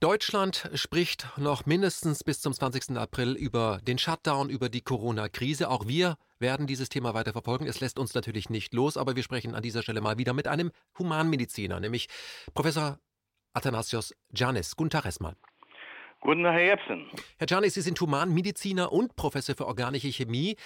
Deutschland 0.00 0.68
spricht 0.74 1.26
noch 1.38 1.64
mindestens 1.64 2.22
bis 2.22 2.42
zum 2.42 2.52
20. 2.52 2.98
April 2.98 3.32
über 3.32 3.80
den 3.82 3.96
Shutdown, 3.96 4.50
über 4.50 4.68
die 4.68 4.82
Corona-Krise. 4.82 5.70
Auch 5.70 5.86
wir 5.86 6.18
werden 6.38 6.66
dieses 6.66 6.90
Thema 6.90 7.14
weiter 7.14 7.32
verfolgen. 7.32 7.66
Es 7.66 7.80
lässt 7.80 7.98
uns 7.98 8.12
natürlich 8.12 8.50
nicht 8.50 8.74
los, 8.74 8.98
aber 8.98 9.16
wir 9.16 9.22
sprechen 9.22 9.54
an 9.54 9.62
dieser 9.62 9.82
Stelle 9.82 10.02
mal 10.02 10.18
wieder 10.18 10.34
mit 10.34 10.48
einem 10.48 10.70
Humanmediziner, 10.98 11.80
nämlich 11.80 12.08
Professor 12.52 12.98
Athanasios 13.54 14.14
Janis. 14.34 14.76
Guten 14.76 14.90
Tag 14.90 15.06
erstmal. 15.06 15.34
Guten 16.20 16.42
Tag, 16.42 16.54
Herr 16.54 16.64
Jepsen. 16.64 17.06
Herr 17.38 17.46
Janis, 17.48 17.74
Sie 17.74 17.82
sind 17.82 18.00
Humanmediziner 18.00 18.90
und 18.90 19.16
Professor 19.16 19.54
für 19.54 19.66
organische 19.66 20.08
Chemie. 20.08 20.56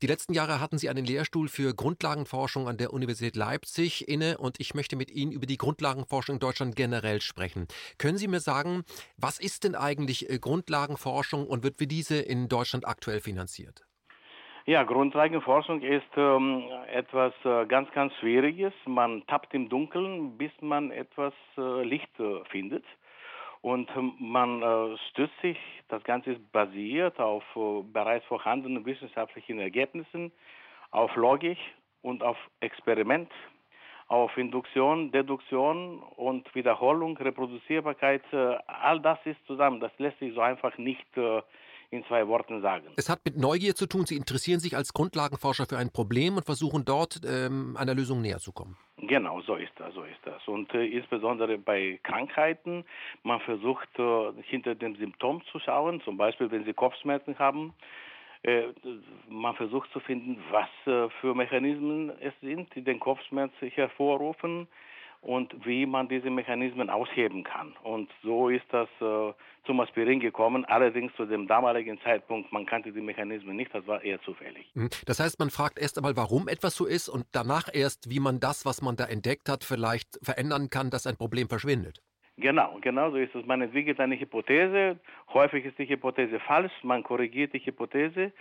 Die 0.00 0.06
letzten 0.06 0.32
Jahre 0.32 0.60
hatten 0.60 0.78
Sie 0.78 0.88
einen 0.88 1.04
Lehrstuhl 1.04 1.48
für 1.48 1.74
Grundlagenforschung 1.74 2.68
an 2.68 2.78
der 2.78 2.92
Universität 2.92 3.36
Leipzig 3.36 4.08
inne 4.08 4.38
und 4.38 4.60
ich 4.60 4.74
möchte 4.74 4.96
mit 4.96 5.10
Ihnen 5.10 5.32
über 5.32 5.46
die 5.46 5.58
Grundlagenforschung 5.58 6.36
in 6.36 6.40
Deutschland 6.40 6.76
generell 6.76 7.20
sprechen. 7.20 7.66
Können 7.98 8.18
Sie 8.18 8.28
mir 8.28 8.40
sagen, 8.40 8.84
was 9.16 9.40
ist 9.40 9.64
denn 9.64 9.74
eigentlich 9.74 10.30
äh, 10.30 10.38
Grundlagenforschung 10.38 11.46
und 11.46 11.64
wird 11.64 11.80
wie 11.80 11.86
diese 11.86 12.18
in 12.20 12.48
Deutschland 12.48 12.86
aktuell 12.86 13.20
finanziert? 13.20 13.84
Ja, 14.66 14.84
Grundlagenforschung 14.84 15.82
ist 15.82 16.16
ähm, 16.16 16.62
etwas 16.92 17.32
äh, 17.44 17.66
ganz, 17.66 17.90
ganz 17.92 18.14
Schwieriges. 18.20 18.72
Man 18.86 19.26
tappt 19.26 19.52
im 19.52 19.68
Dunkeln, 19.68 20.38
bis 20.38 20.52
man 20.60 20.92
etwas 20.92 21.32
äh, 21.58 21.82
Licht 21.82 22.08
äh, 22.20 22.44
findet. 22.50 22.84
Und 23.62 23.90
ähm, 23.94 24.14
man 24.18 24.62
äh, 24.62 24.96
stützt 25.10 25.38
sich, 25.42 25.58
das 25.88 26.02
Ganze 26.04 26.32
ist 26.32 26.52
basiert 26.52 27.18
auf 27.20 27.44
äh, 27.56 27.82
bereits 27.82 28.24
vorhandenen 28.26 28.84
wissenschaftlichen 28.86 29.58
Ergebnissen, 29.58 30.32
auf 30.90 31.14
Logik 31.14 31.58
und 32.02 32.22
auf 32.22 32.38
Experiment, 32.60 33.30
auf 34.08 34.36
Induktion, 34.38 35.12
Deduktion 35.12 36.02
und 36.16 36.52
Wiederholung, 36.54 37.16
Reproduzierbarkeit. 37.18 38.22
Äh, 38.32 38.56
all 38.66 39.00
das 39.00 39.18
ist 39.24 39.38
zusammen. 39.46 39.80
Das 39.80 39.92
lässt 39.98 40.18
sich 40.20 40.34
so 40.34 40.40
einfach 40.40 40.76
nicht 40.78 41.06
in 41.90 42.04
zwei 42.06 42.26
Worten 42.28 42.62
sagen. 42.62 42.86
Es 42.96 43.08
hat 43.08 43.24
mit 43.24 43.36
Neugier 43.36 43.74
zu 43.74 43.86
tun. 43.86 44.06
Sie 44.06 44.16
interessieren 44.16 44.60
sich 44.60 44.76
als 44.76 44.92
Grundlagenforscher 44.92 45.66
für 45.66 45.76
ein 45.76 45.90
Problem 45.90 46.36
und 46.36 46.46
versuchen 46.46 46.84
dort 46.84 47.20
ähm, 47.26 47.76
einer 47.76 47.94
Lösung 47.94 48.20
näher 48.20 48.38
zu 48.38 48.52
kommen. 48.52 48.76
Genau, 49.02 49.40
so 49.40 49.54
ist 49.54 49.72
das, 49.76 49.94
so 49.94 50.02
ist 50.02 50.20
das. 50.24 50.46
Und 50.46 50.74
äh, 50.74 50.84
insbesondere 50.84 51.56
bei 51.56 51.98
Krankheiten, 52.02 52.84
man 53.22 53.40
versucht 53.40 53.88
äh, 53.98 54.32
hinter 54.42 54.74
dem 54.74 54.94
Symptom 54.96 55.42
zu 55.46 55.58
schauen, 55.58 56.02
zum 56.02 56.18
Beispiel 56.18 56.50
wenn 56.50 56.64
Sie 56.64 56.74
Kopfschmerzen 56.74 57.38
haben, 57.38 57.72
äh, 58.42 58.64
man 59.28 59.54
versucht 59.54 59.90
zu 59.92 60.00
finden, 60.00 60.42
was 60.50 60.68
äh, 60.86 61.08
für 61.20 61.34
Mechanismen 61.34 62.12
es 62.20 62.34
sind, 62.40 62.74
die 62.74 62.82
den 62.82 63.00
Kopfschmerz 63.00 63.52
hervorrufen 63.60 64.68
und 65.20 65.66
wie 65.66 65.84
man 65.86 66.08
diese 66.08 66.30
Mechanismen 66.30 66.88
ausheben 66.88 67.44
kann. 67.44 67.74
Und 67.82 68.10
so 68.22 68.48
ist 68.48 68.64
das 68.70 68.88
äh, 69.00 69.32
zum 69.66 69.80
Aspirin 69.80 70.20
gekommen. 70.20 70.64
Allerdings 70.64 71.14
zu 71.16 71.26
dem 71.26 71.46
damaligen 71.46 72.00
Zeitpunkt, 72.00 72.52
man 72.52 72.64
kannte 72.64 72.92
die 72.92 73.00
Mechanismen 73.00 73.56
nicht, 73.56 73.74
das 73.74 73.86
war 73.86 74.02
eher 74.02 74.20
zufällig. 74.22 74.70
Mhm. 74.74 74.88
Das 75.06 75.20
heißt, 75.20 75.38
man 75.38 75.50
fragt 75.50 75.78
erst 75.78 75.98
einmal, 75.98 76.16
warum 76.16 76.48
etwas 76.48 76.74
so 76.74 76.86
ist 76.86 77.08
und 77.08 77.26
danach 77.32 77.68
erst, 77.72 78.10
wie 78.10 78.20
man 78.20 78.40
das, 78.40 78.64
was 78.64 78.80
man 78.80 78.96
da 78.96 79.04
entdeckt 79.04 79.48
hat, 79.48 79.64
vielleicht 79.64 80.18
verändern 80.22 80.70
kann, 80.70 80.90
dass 80.90 81.06
ein 81.06 81.16
Problem 81.16 81.48
verschwindet. 81.48 82.00
Genau, 82.36 82.78
genau 82.80 83.10
so 83.10 83.16
ist 83.16 83.34
es. 83.34 83.44
Man 83.44 83.60
entwickelt 83.60 84.00
eine 84.00 84.18
Hypothese. 84.18 84.98
Häufig 85.34 85.66
ist 85.66 85.78
die 85.78 85.86
Hypothese 85.86 86.40
falsch. 86.40 86.72
Man 86.82 87.02
korrigiert 87.02 87.52
die 87.52 87.58
Hypothese 87.58 88.32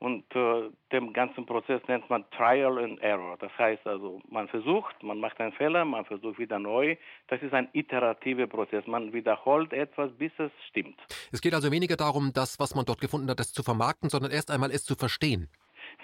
und 0.00 0.24
äh, 0.34 0.70
dem 0.92 1.12
ganzen 1.12 1.44
Prozess 1.44 1.82
nennt 1.88 2.08
man 2.08 2.24
Trial 2.30 2.78
and 2.78 3.00
Error. 3.00 3.36
Das 3.40 3.50
heißt 3.58 3.84
also, 3.86 4.20
man 4.30 4.46
versucht, 4.46 5.02
man 5.02 5.18
macht 5.18 5.40
einen 5.40 5.52
Fehler, 5.52 5.84
man 5.84 6.04
versucht 6.04 6.38
wieder 6.38 6.58
neu. 6.58 6.96
Das 7.26 7.42
ist 7.42 7.52
ein 7.52 7.68
iterativer 7.72 8.46
Prozess. 8.46 8.86
Man 8.86 9.12
wiederholt 9.12 9.72
etwas, 9.72 10.12
bis 10.12 10.30
es 10.38 10.52
stimmt. 10.68 11.00
Es 11.32 11.40
geht 11.40 11.52
also 11.52 11.72
weniger 11.72 11.96
darum, 11.96 12.30
das, 12.32 12.60
was 12.60 12.76
man 12.76 12.84
dort 12.84 13.00
gefunden 13.00 13.28
hat, 13.28 13.40
das 13.40 13.52
zu 13.52 13.64
vermarkten, 13.64 14.08
sondern 14.08 14.30
erst 14.30 14.52
einmal 14.52 14.70
es 14.70 14.84
zu 14.84 14.94
verstehen. 14.94 15.48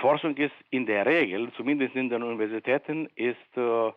Forschung 0.00 0.36
ist 0.36 0.54
in 0.70 0.86
der 0.86 1.06
Regel, 1.06 1.52
zumindest 1.56 1.94
in 1.94 2.10
den 2.10 2.24
Universitäten, 2.24 3.08
ist 3.14 3.36
äh, 3.56 3.92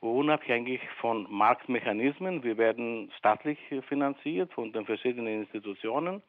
unabhängig 0.00 0.80
von 1.00 1.26
Marktmechanismen. 1.30 2.44
Wir 2.44 2.58
werden 2.58 3.10
staatlich 3.16 3.58
finanziert 3.88 4.52
von 4.52 4.72
den 4.72 4.84
verschiedenen 4.84 5.40
Institutionen 5.40 6.22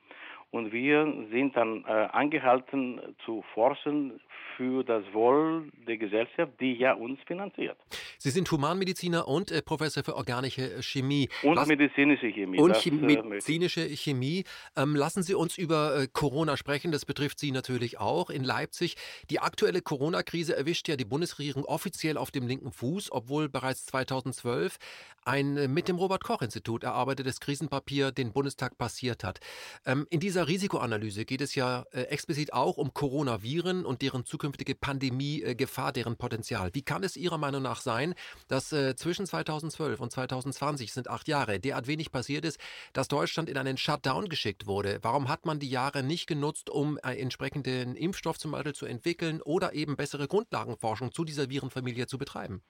und 0.52 0.72
wir 0.72 1.06
sind 1.32 1.56
dann 1.56 1.86
äh, 1.86 1.92
angehalten 2.12 3.00
zu 3.26 3.44
forschen 3.54 4.20
für 4.60 4.84
das 4.84 5.06
Wohl 5.14 5.72
der 5.88 5.98
Gesellschaft, 5.98 6.52
die 6.60 6.74
ja 6.74 6.94
uns 6.94 7.18
finanziert. 7.26 7.78
Sie 8.18 8.30
sind 8.30 8.52
Humanmediziner 8.52 9.26
und 9.26 9.52
äh, 9.52 9.62
Professor 9.62 10.04
für 10.04 10.18
organische 10.18 10.84
Chemie. 10.84 11.30
Und 11.44 11.56
Was, 11.56 11.70
medizinische 11.70 12.28
Chemie. 12.28 12.60
Und 12.60 12.72
das, 12.72 12.86
äh, 12.86 12.92
medizinische 12.92 13.88
Chemie. 13.96 14.44
Ähm, 14.76 14.98
lassen 14.98 15.24
Sie 15.24 15.34
uns 15.34 15.58
über 15.58 15.96
äh, 15.96 16.08
Corona 16.12 16.58
sprechen. 16.58 16.92
Das 16.92 17.06
betrifft 17.06 17.40
Sie 17.40 17.52
natürlich 17.52 18.00
auch 18.00 18.30
in 18.30 18.44
Leipzig. 18.44 18.98
Die 19.30 19.40
aktuelle 19.40 19.82
Corona-Krise 19.82 20.58
erwischt 20.58 20.90
ja 20.90 20.98
die 20.98 21.06
Bundesregierung 21.06 21.64
offiziell 21.64 22.18
auf 22.18 22.30
dem 22.32 22.46
linken 22.46 22.74
Fuß, 22.74 23.14
obwohl 23.14 23.48
bereits 23.48 23.86
2012 23.86 24.78
ein 25.24 25.58
äh, 25.58 25.68
mit 25.68 25.88
dem 25.88 25.96
Robert-Koch-Institut 25.96 26.84
erarbeitetes 26.84 27.40
Krisenpapier 27.40 28.12
den 28.12 28.34
Bundestag 28.34 28.78
passiert 28.78 29.24
hat. 29.24 29.40
Ähm, 29.86 30.06
in 30.10 30.20
dieser 30.20 30.39
Risikoanalyse 30.48 31.26
geht 31.26 31.42
es 31.42 31.56
ja 31.56 31.86
äh, 31.92 32.02
explizit 32.04 32.54
auch 32.54 32.78
um 32.78 32.94
Coronaviren 32.94 33.86
und 33.86 34.02
deren 34.02 34.26
zukünftige 34.26 34.76
Pandemiegefahr, 34.76 35.92
deren 35.92 36.18
Potenzial. 36.18 36.70
Wie 36.74 36.82
kann 36.82 37.04
es 37.04 37.18
Ihrer 37.18 37.38
Meinung 37.38 37.62
nach 37.62 37.82
sein, 37.82 38.16
dass 38.48 38.72
äh, 38.72 38.96
zwischen 38.96 39.26
2012 39.26 40.00
und 40.00 40.12
2020 40.12 40.94
sind 40.94 41.10
acht 41.10 41.28
Jahre 41.28 41.60
derart 41.60 41.88
wenig 41.88 42.12
passiert 42.12 42.46
ist, 42.46 42.60
dass 42.94 43.08
Deutschland 43.08 43.50
in 43.50 43.58
einen 43.58 43.78
Shutdown 43.78 44.30
geschickt 44.30 44.68
wurde? 44.68 45.00
Warum 45.02 45.28
hat 45.30 45.46
man 45.46 45.60
die 45.60 45.70
Jahre 45.70 46.04
nicht 46.04 46.28
genutzt, 46.28 46.70
um 46.70 46.98
einen 47.04 47.20
entsprechenden 47.20 47.96
Impfstoff 47.96 48.38
zum 48.38 48.52
Beispiel 48.52 48.74
zu 48.74 48.86
entwickeln 48.86 49.42
oder 49.42 49.74
eben 49.74 49.96
bessere 49.96 50.28
Grundlagenforschung 50.28 51.12
zu 51.12 51.24
dieser 51.26 51.50
Virenfamilie 51.50 52.08
zu 52.08 52.18
betreiben? 52.18 52.62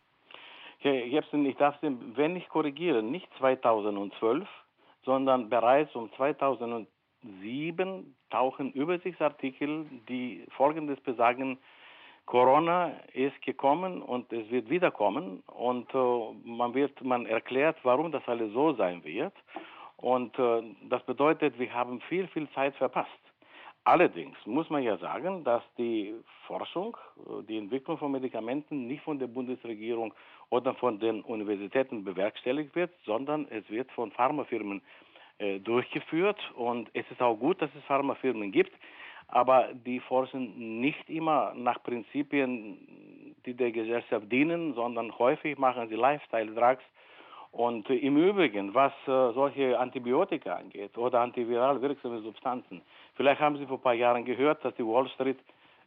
Herr 0.79 0.93
ich 0.93 1.57
darf 1.57 1.75
Sie, 1.81 1.95
wenn 2.15 2.35
ich 2.35 2.47
korrigiere, 2.47 3.03
nicht 3.03 3.27
2012, 3.37 4.47
sondern 5.03 5.49
bereits 5.49 5.93
um 5.95 6.09
2007 7.21 8.15
tauchen 8.29 8.71
Übersichtsartikel, 8.73 9.85
die 10.07 10.45
folgendes 10.55 10.99
besagen, 11.01 11.57
Corona 12.25 12.91
ist 13.13 13.41
gekommen 13.41 14.03
und 14.03 14.31
es 14.31 14.51
wird 14.51 14.69
wiederkommen 14.69 15.41
und 15.47 15.91
äh, 15.95 16.33
man 16.43 16.75
wird, 16.75 17.03
man 17.03 17.25
erklärt, 17.25 17.77
warum 17.81 18.11
das 18.11 18.21
alles 18.27 18.53
so 18.53 18.73
sein 18.73 19.03
wird. 19.03 19.33
Und 19.97 20.37
äh, 20.37 20.61
das 20.89 21.03
bedeutet, 21.05 21.57
wir 21.57 21.73
haben 21.73 22.01
viel, 22.01 22.27
viel 22.27 22.47
Zeit 22.51 22.75
verpasst. 22.75 23.09
Allerdings 23.83 24.37
muss 24.45 24.69
man 24.69 24.83
ja 24.83 24.97
sagen, 24.97 25.43
dass 25.43 25.63
die 25.79 26.13
Forschung, 26.45 26.95
äh, 27.17 27.43
die 27.47 27.57
Entwicklung 27.57 27.97
von 27.97 28.11
Medikamenten 28.11 28.85
nicht 28.85 29.01
von 29.01 29.17
der 29.17 29.25
Bundesregierung 29.25 30.13
oder 30.51 30.75
von 30.75 30.99
den 30.99 31.21
Universitäten 31.21 32.03
bewerkstelligt 32.03 32.75
wird, 32.75 32.91
sondern 33.05 33.47
es 33.49 33.67
wird 33.71 33.91
von 33.93 34.11
Pharmafirmen 34.11 34.77
äh, 34.77 35.08
durchgeführt. 35.63 36.39
Und 36.55 36.89
es 36.93 37.09
ist 37.11 37.21
auch 37.21 37.35
gut, 37.35 37.61
dass 37.61 37.69
es 37.73 37.83
Pharmafirmen 37.85 38.51
gibt, 38.51 38.73
aber 39.29 39.69
die 39.73 39.99
forschen 39.99 40.81
nicht 40.81 41.09
immer 41.09 41.53
nach 41.55 41.81
Prinzipien, 41.83 42.77
die 43.45 43.53
der 43.53 43.71
Gesellschaft 43.71 44.31
dienen, 44.31 44.73
sondern 44.73 45.17
häufig 45.17 45.57
machen 45.57 45.87
sie 45.89 45.95
Lifestyle-Drugs. 45.95 46.83
Und 47.51 47.89
äh, 47.89 47.95
im 47.95 48.17
Übrigen, 48.17 48.73
was 48.73 48.93
äh, 49.07 49.33
solche 49.33 49.79
Antibiotika 49.79 50.55
angeht 50.55 50.97
oder 50.97 51.21
antiviral 51.21 51.81
wirksame 51.81 52.21
Substanzen, 52.21 52.81
vielleicht 53.15 53.41
haben 53.41 53.57
Sie 53.57 53.65
vor 53.65 53.77
ein 53.77 53.83
paar 53.83 53.93
Jahren 53.93 54.25
gehört, 54.25 54.63
dass 54.63 54.75
die 54.75 54.85
Wall 54.85 55.07
Street, 55.09 55.39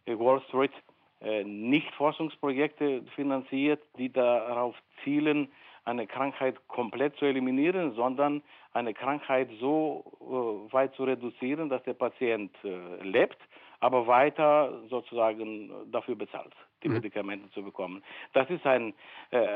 äh, 0.06 0.18
Wall 0.18 0.40
Street 0.48 0.72
äh, 1.20 1.44
nicht 1.44 1.90
Forschungsprojekte 1.94 3.02
finanziert, 3.14 3.80
die 3.96 4.12
darauf 4.12 4.74
zielen, 5.04 5.48
eine 5.84 6.06
Krankheit 6.06 6.56
komplett 6.68 7.16
zu 7.16 7.24
eliminieren, 7.24 7.94
sondern 7.94 8.42
eine 8.72 8.94
Krankheit 8.94 9.48
so 9.60 10.04
äh, 10.20 10.72
weit 10.72 10.94
zu 10.94 11.04
reduzieren, 11.04 11.68
dass 11.68 11.82
der 11.84 11.94
Patient 11.94 12.52
äh, 12.64 13.02
lebt, 13.02 13.38
aber 13.80 14.06
weiter 14.06 14.80
sozusagen 14.88 15.70
dafür 15.90 16.14
bezahlt, 16.14 16.54
die 16.82 16.88
mhm. 16.88 16.94
Medikamente 16.94 17.50
zu 17.50 17.62
bekommen. 17.62 18.02
Das 18.32 18.48
ist 18.48 18.64
ein, 18.64 18.94
äh, 19.30 19.46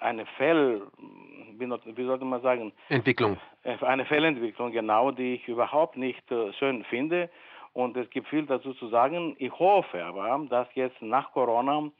eine 0.00 0.26
Fell, 0.36 0.82
wie, 1.56 2.04
sollte 2.04 2.24
man 2.24 2.42
sagen? 2.42 2.72
Entwicklung. 2.88 3.38
Äh, 3.62 3.78
eine 3.82 4.04
Fellentwicklung, 4.04 4.72
genau, 4.72 5.10
die 5.10 5.34
ich 5.34 5.48
überhaupt 5.48 5.96
nicht 5.96 6.30
äh, 6.30 6.52
schön 6.54 6.84
finde. 6.84 7.30
Und 7.72 7.96
es 7.96 8.10
gibt 8.10 8.28
viel 8.28 8.44
dazu 8.44 8.74
zu 8.74 8.88
sagen. 8.88 9.34
Ich 9.38 9.52
hoffe 9.58 10.04
aber, 10.04 10.46
dass 10.50 10.68
jetzt 10.74 11.00
nach 11.00 11.32
Corona 11.32 11.86
äh, 11.86 11.90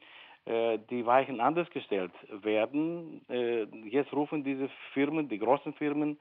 die 0.45 1.05
Weichen 1.05 1.39
anders 1.39 1.69
gestellt 1.69 2.11
werden. 2.29 3.21
Äh, 3.29 3.63
jetzt 3.87 4.13
rufen 4.13 4.43
diese 4.43 4.69
Firmen, 4.93 5.29
die 5.29 5.39
großen 5.39 5.73
Firmen, 5.73 6.19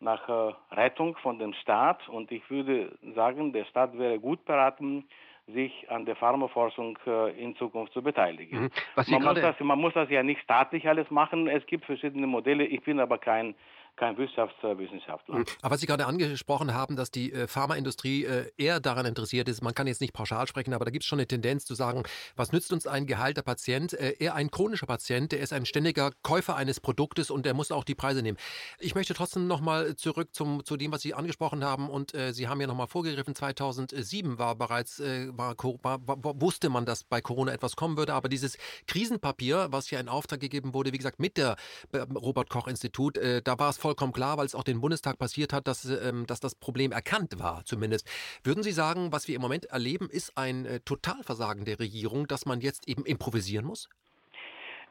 nach 0.00 0.28
äh, 0.28 0.74
Rettung 0.74 1.16
von 1.22 1.38
dem 1.38 1.54
Staat 1.54 2.08
und 2.08 2.30
ich 2.32 2.48
würde 2.50 2.98
sagen, 3.14 3.52
der 3.52 3.64
Staat 3.66 3.96
wäre 3.96 4.18
gut 4.18 4.44
beraten, 4.44 5.04
sich 5.46 5.90
an 5.90 6.04
der 6.04 6.14
Pharmaforschung 6.16 6.96
in 7.36 7.56
Zukunft 7.56 7.92
zu 7.92 8.00
beteiligen. 8.00 8.62
Mhm. 8.62 8.70
Man 9.08 9.22
muss, 9.24 9.40
das, 9.40 9.60
man, 9.60 9.78
muss 9.80 9.92
das, 9.92 10.08
ja 10.08 10.22
nicht 10.22 10.40
staatlich 10.42 10.88
alles 10.88 11.10
machen. 11.10 11.48
Es 11.48 11.66
gibt 11.66 11.84
verschiedene 11.84 12.28
Modelle. 12.28 12.64
Ich 12.64 12.82
bin 12.82 13.00
aber 13.00 13.18
kein 13.18 13.56
kein 13.96 14.16
Wirtschaftswissenschaftler. 14.16 15.38
Mhm. 15.38 15.44
Aber 15.60 15.74
was 15.74 15.80
Sie 15.80 15.86
gerade 15.86 16.06
angesprochen 16.06 16.74
haben, 16.74 16.96
dass 16.96 17.10
die 17.10 17.32
äh, 17.32 17.46
Pharmaindustrie 17.46 18.24
äh, 18.24 18.50
eher 18.56 18.80
daran 18.80 19.06
interessiert 19.06 19.48
ist, 19.48 19.62
man 19.62 19.74
kann 19.74 19.86
jetzt 19.86 20.00
nicht 20.00 20.12
pauschal 20.12 20.46
sprechen, 20.46 20.72
aber 20.74 20.84
da 20.84 20.90
gibt 20.90 21.04
es 21.04 21.08
schon 21.08 21.18
eine 21.18 21.26
Tendenz 21.26 21.66
zu 21.66 21.74
sagen, 21.74 22.02
was 22.34 22.52
nützt 22.52 22.72
uns 22.72 22.86
ein 22.86 23.06
geheilter 23.06 23.42
Patient? 23.42 23.92
Äh, 23.92 24.16
eher 24.18 24.34
ein 24.34 24.50
chronischer 24.50 24.86
Patient, 24.86 25.32
der 25.32 25.40
ist 25.40 25.52
ein 25.52 25.66
ständiger 25.66 26.10
Käufer 26.22 26.56
eines 26.56 26.80
Produktes 26.80 27.30
und 27.30 27.44
der 27.44 27.54
muss 27.54 27.70
auch 27.70 27.84
die 27.84 27.94
Preise 27.94 28.22
nehmen. 28.22 28.38
Ich 28.78 28.94
möchte 28.94 29.14
trotzdem 29.14 29.46
nochmal 29.46 29.94
zurück 29.96 30.28
zum, 30.32 30.64
zu 30.64 30.76
dem, 30.76 30.90
was 30.92 31.02
Sie 31.02 31.14
angesprochen 31.14 31.62
haben 31.62 31.90
und 31.90 32.14
äh, 32.14 32.32
Sie 32.32 32.48
haben 32.48 32.60
ja 32.60 32.66
nochmal 32.66 32.86
vorgegriffen, 32.86 33.34
2007 33.34 34.38
war 34.38 34.54
bereits, 34.54 35.00
äh, 35.00 35.28
war, 35.36 35.54
war, 35.56 36.40
wusste 36.40 36.70
man, 36.70 36.86
dass 36.86 37.04
bei 37.04 37.20
Corona 37.20 37.52
etwas 37.52 37.76
kommen 37.76 37.96
würde, 37.96 38.14
aber 38.14 38.28
dieses 38.28 38.56
Krisenpapier, 38.86 39.68
was 39.70 39.90
ja 39.90 40.00
in 40.00 40.08
Auftrag 40.08 40.40
gegeben 40.40 40.72
wurde, 40.72 40.92
wie 40.92 40.98
gesagt, 40.98 41.20
mit 41.20 41.36
der 41.36 41.56
äh, 41.92 41.98
Robert-Koch-Institut, 41.98 43.18
da 43.44 43.58
war 43.58 43.70
es 43.70 43.78
vollkommen 43.82 44.12
klar, 44.12 44.38
weil 44.38 44.46
es 44.46 44.54
auch 44.54 44.64
den 44.64 44.80
Bundestag 44.80 45.18
passiert 45.18 45.52
hat, 45.52 45.66
dass, 45.66 45.84
ähm, 45.84 46.24
dass 46.26 46.40
das 46.40 46.54
Problem 46.54 46.92
erkannt 46.92 47.38
war, 47.38 47.64
zumindest. 47.64 48.08
Würden 48.44 48.62
Sie 48.62 48.70
sagen, 48.70 49.12
was 49.12 49.28
wir 49.28 49.34
im 49.36 49.42
Moment 49.42 49.66
erleben, 49.66 50.08
ist 50.10 50.38
ein 50.38 50.64
äh, 50.64 50.80
Totalversagen 50.80 51.64
der 51.64 51.78
Regierung, 51.78 52.26
dass 52.26 52.46
man 52.46 52.60
jetzt 52.60 52.88
eben 52.88 53.04
improvisieren 53.04 53.66
muss? 53.66 53.90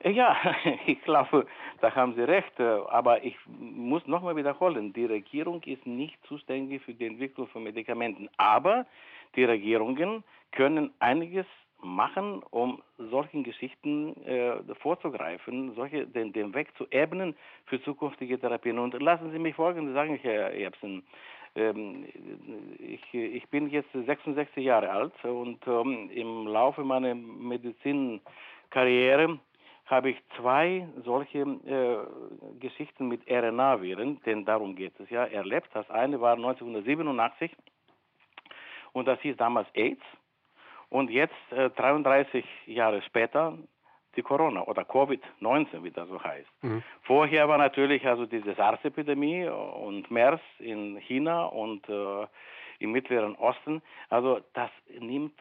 Äh, 0.04 0.12
ja, 0.12 0.38
ich 0.86 1.02
glaube, 1.04 1.48
da 1.80 1.96
haben 1.96 2.16
Sie 2.16 2.22
recht. 2.22 2.60
Äh, 2.60 2.64
aber 2.64 3.24
ich 3.24 3.36
muss 3.48 4.06
nochmal 4.08 4.36
wiederholen, 4.36 4.94
die 4.94 5.06
Regierung 5.06 5.64
ist 5.64 5.86
nicht 5.88 6.18
zuständig 6.28 6.82
für 6.84 6.94
die 6.94 7.08
Entwicklung 7.08 7.48
von 7.48 7.64
Medikamenten. 7.64 8.30
Aber 8.38 8.86
die 9.36 9.46
Regierungen 9.46 10.24
können 10.52 10.92
einiges 11.00 11.46
machen, 11.84 12.42
um 12.52 12.82
solchen 12.98 13.44
Geschichten 13.44 14.16
äh, 14.26 14.56
vorzugreifen, 14.76 15.74
solche, 15.76 16.08
den, 16.08 16.32
den 16.34 16.54
Weg 16.54 16.76
zu 16.78 16.86
ebnen 16.92 17.36
für 17.66 17.82
zukünftige 17.84 18.40
Therapien. 18.40 18.80
Und 18.80 19.00
lassen 19.02 19.32
Sie 19.32 19.40
mich 19.40 19.56
Folgendes 19.56 19.94
sagen, 19.94 20.18
Herr 20.22 20.54
Erbsen. 20.54 21.04
Ähm, 21.56 22.06
ich, 22.80 23.14
ich 23.14 23.48
bin 23.50 23.70
jetzt 23.70 23.92
66 23.92 24.64
Jahre 24.64 24.90
alt 24.90 25.12
und 25.26 25.60
ähm, 25.68 26.10
im 26.14 26.48
Laufe 26.48 26.82
meiner 26.84 27.14
Medizinkarriere 27.14 29.38
habe 29.86 30.12
ich 30.12 30.18
zwei 30.38 30.88
solche 31.04 31.40
äh, 31.40 31.98
Geschichten 32.60 33.10
mit 33.10 33.30
RNA-Viren, 33.30 34.22
denn 34.26 34.46
darum 34.46 34.76
geht 34.76 34.98
es 35.00 35.10
ja, 35.10 35.26
erlebt. 35.26 35.68
Das 35.74 35.90
eine 35.90 36.22
war 36.22 36.36
1987 36.36 37.52
und 38.94 39.08
das 39.08 39.20
hieß 39.20 39.36
damals 39.36 39.68
AIDS 39.76 40.02
und 40.92 41.10
jetzt, 41.10 41.34
äh, 41.52 41.70
33 41.70 42.46
Jahre 42.68 43.02
später, 43.02 43.58
die 44.18 44.22
Corona 44.22 44.62
oder 44.68 44.84
Covid-19, 44.84 45.84
wie 45.84 45.92
das 45.92 46.08
so 46.10 46.22
heißt. 46.22 46.50
Mhm. 46.62 46.84
Vorher 47.04 47.48
war 47.48 47.58
natürlich 47.58 48.06
also 48.06 48.26
diese 48.26 48.54
SARS-Epidemie 48.56 49.48
und 49.48 50.12
MERS 50.12 50.42
in 50.60 50.98
China 50.98 51.46
und 51.46 51.88
äh, 51.88 52.28
im 52.80 52.92
Mittleren 52.92 53.36
Osten. 53.36 53.82
Also 54.10 54.42
das 54.54 54.70
nimmt 55.00 55.34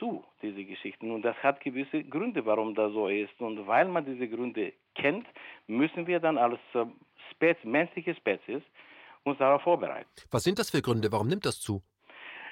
zu, 0.00 0.24
diese 0.42 0.64
Geschichten. 0.64 1.12
Und 1.12 1.22
das 1.22 1.36
hat 1.44 1.60
gewisse 1.60 2.02
Gründe, 2.02 2.44
warum 2.44 2.74
das 2.74 2.92
so 2.92 3.06
ist. 3.06 3.40
Und 3.40 3.68
weil 3.68 3.86
man 3.86 4.04
diese 4.04 4.28
Gründe 4.28 4.72
kennt, 4.96 5.26
müssen 5.68 6.08
wir 6.08 6.18
dann 6.18 6.38
als 6.38 6.58
äh, 6.74 6.86
Spez 7.30 7.56
menschliche 7.62 8.16
Spezies 8.16 8.62
uns 9.22 9.38
darauf 9.38 9.62
vorbereiten. 9.62 10.08
Was 10.32 10.42
sind 10.42 10.58
das 10.58 10.70
für 10.70 10.82
Gründe? 10.82 11.12
Warum 11.12 11.28
nimmt 11.28 11.46
das 11.46 11.60
zu? 11.60 11.82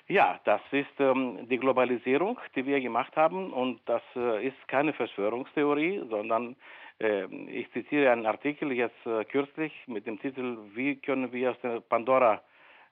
Ja, 0.09 0.39
das 0.45 0.61
ist 0.71 1.01
ähm, 1.01 1.49
die 1.49 1.59
Globalisierung, 1.59 2.39
die 2.55 2.65
wir 2.65 2.81
gemacht 2.81 3.17
haben 3.17 3.53
und 3.53 3.81
das 3.87 4.03
äh, 4.15 4.47
ist 4.47 4.69
keine 4.69 4.93
Verschwörungstheorie, 4.93 6.03
sondern 6.09 6.55
äh, 7.01 7.25
ich 7.51 7.69
zitiere 7.73 8.13
einen 8.13 8.25
Artikel 8.25 8.71
jetzt 8.71 9.05
äh, 9.05 9.25
kürzlich 9.25 9.73
mit 9.89 10.07
dem 10.07 10.21
Titel 10.21 10.59
Wie 10.75 10.95
können 10.95 11.33
wir 11.33 11.51
aus 11.51 11.61
der 11.61 11.81
Pandora 11.81 12.41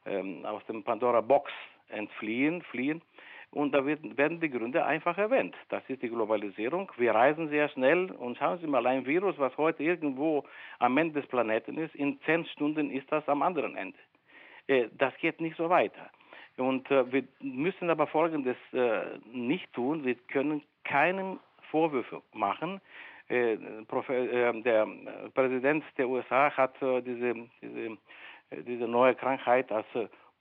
ähm, 0.07 0.45
aus 0.45 0.65
dem 0.67 0.83
Pandora 0.83 1.21
Box 1.21 1.53
entfliehen, 1.89 2.63
fliehen 2.63 3.01
und 3.53 3.73
da 3.73 3.87
wird, 3.87 4.17
werden 4.19 4.41
die 4.41 4.51
Gründe 4.51 4.85
einfach 4.85 5.17
erwähnt. 5.17 5.55
Das 5.69 5.83
ist 5.89 6.03
die 6.03 6.09
Globalisierung. 6.09 6.91
Wir 6.97 7.15
reisen 7.15 7.49
sehr 7.49 7.69
schnell 7.69 8.11
und 8.11 8.37
schauen 8.39 8.59
Sie 8.59 8.67
mal, 8.67 8.87
ein 8.87 9.07
Virus, 9.07 9.39
was 9.39 9.57
heute 9.57 9.85
irgendwo 9.85 10.45
am 10.81 10.99
Ende 10.99 11.21
des 11.21 11.31
Planeten 11.31 11.79
ist, 11.79 11.95
in 11.95 12.21
zehn 12.23 12.45
Stunden 12.47 12.91
ist 12.91 13.11
das 13.13 13.29
am 13.29 13.43
anderen 13.43 13.77
Ende. 13.77 13.99
Äh, 14.67 14.89
das 14.99 15.17
geht 15.19 15.41
nicht 15.41 15.57
so 15.57 15.69
weiter. 15.69 16.11
Und 16.57 16.91
äh, 16.91 17.13
wir 17.13 17.25
müssen 17.41 17.91
aber 17.91 18.07
Folgendes 18.07 18.57
äh, 18.73 19.19
nicht 19.33 19.73
tun. 19.73 20.05
Wir 20.05 20.15
können 20.15 20.63
keinem 20.85 21.41
Vorwürfe 21.71 22.23
machen. 22.33 22.81
Äh, 23.29 23.55
äh 23.55 24.63
der 24.63 24.87
Präsident 25.35 25.85
der 25.97 26.09
USA 26.09 26.51
hat 26.57 26.81
äh, 26.83 27.03
diese, 27.03 27.35
diese, 27.61 27.99
äh, 28.51 28.63
diese 28.63 28.87
neue 28.87 29.15
Krankheit 29.15 29.73
als 29.73 29.87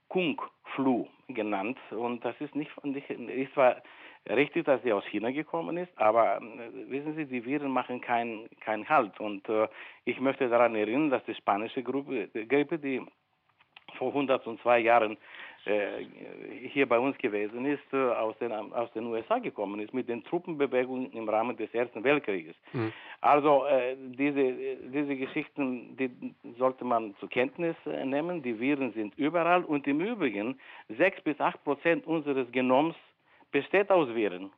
Kung-Flu 0.09 1.07
genannt. 1.29 1.79
Und 1.89 2.23
das 2.23 2.39
ist 2.39 2.55
nicht, 2.55 2.71
nicht 2.83 3.09
ist 3.09 3.53
zwar 3.53 3.81
richtig, 4.29 4.65
dass 4.65 4.83
sie 4.83 4.93
aus 4.93 5.05
China 5.05 5.31
gekommen 5.31 5.77
ist, 5.77 5.97
aber 5.97 6.39
wissen 6.87 7.15
Sie, 7.15 7.25
die 7.25 7.43
Viren 7.43 7.71
machen 7.71 7.99
keinen 7.99 8.47
kein 8.61 8.87
Halt. 8.87 9.19
Und 9.19 9.43
ich 10.05 10.19
möchte 10.19 10.47
daran 10.47 10.75
erinnern, 10.75 11.09
dass 11.09 11.25
die 11.25 11.35
spanische 11.35 11.83
Grippe, 11.83 12.77
die 12.79 13.01
vor 13.97 14.09
102 14.09 14.79
Jahren 14.79 15.17
hier 15.65 16.87
bei 16.87 16.99
uns 16.99 17.17
gewesen 17.17 17.65
ist, 17.65 17.93
äh, 17.93 17.97
aus, 17.97 18.37
den, 18.39 18.51
aus 18.51 18.91
den 18.93 19.05
USA 19.07 19.39
gekommen 19.39 19.79
ist, 19.79 19.93
mit 19.93 20.09
den 20.09 20.23
Truppenbewegungen 20.23 21.11
im 21.13 21.29
Rahmen 21.29 21.55
des 21.55 21.73
Ersten 21.73 22.03
Weltkrieges. 22.03 22.55
Mhm. 22.73 22.91
Also 23.21 23.65
äh, 23.65 23.95
diese, 23.97 24.53
diese 24.93 25.15
Geschichten, 25.15 25.95
die 25.95 26.35
sollte 26.57 26.83
man 26.83 27.15
zur 27.19 27.29
Kenntnis 27.29 27.75
nehmen. 27.85 28.43
Die 28.43 28.59
Viren 28.59 28.91
sind 28.93 29.17
überall 29.17 29.63
und 29.63 29.87
im 29.87 30.01
Übrigen 30.01 30.59
6 30.89 31.21
bis 31.21 31.39
8 31.39 31.63
Prozent 31.63 32.07
unseres 32.07 32.51
Genoms 32.51 32.95
besteht 33.51 33.89
aus 33.89 34.13
Viren. 34.13 34.51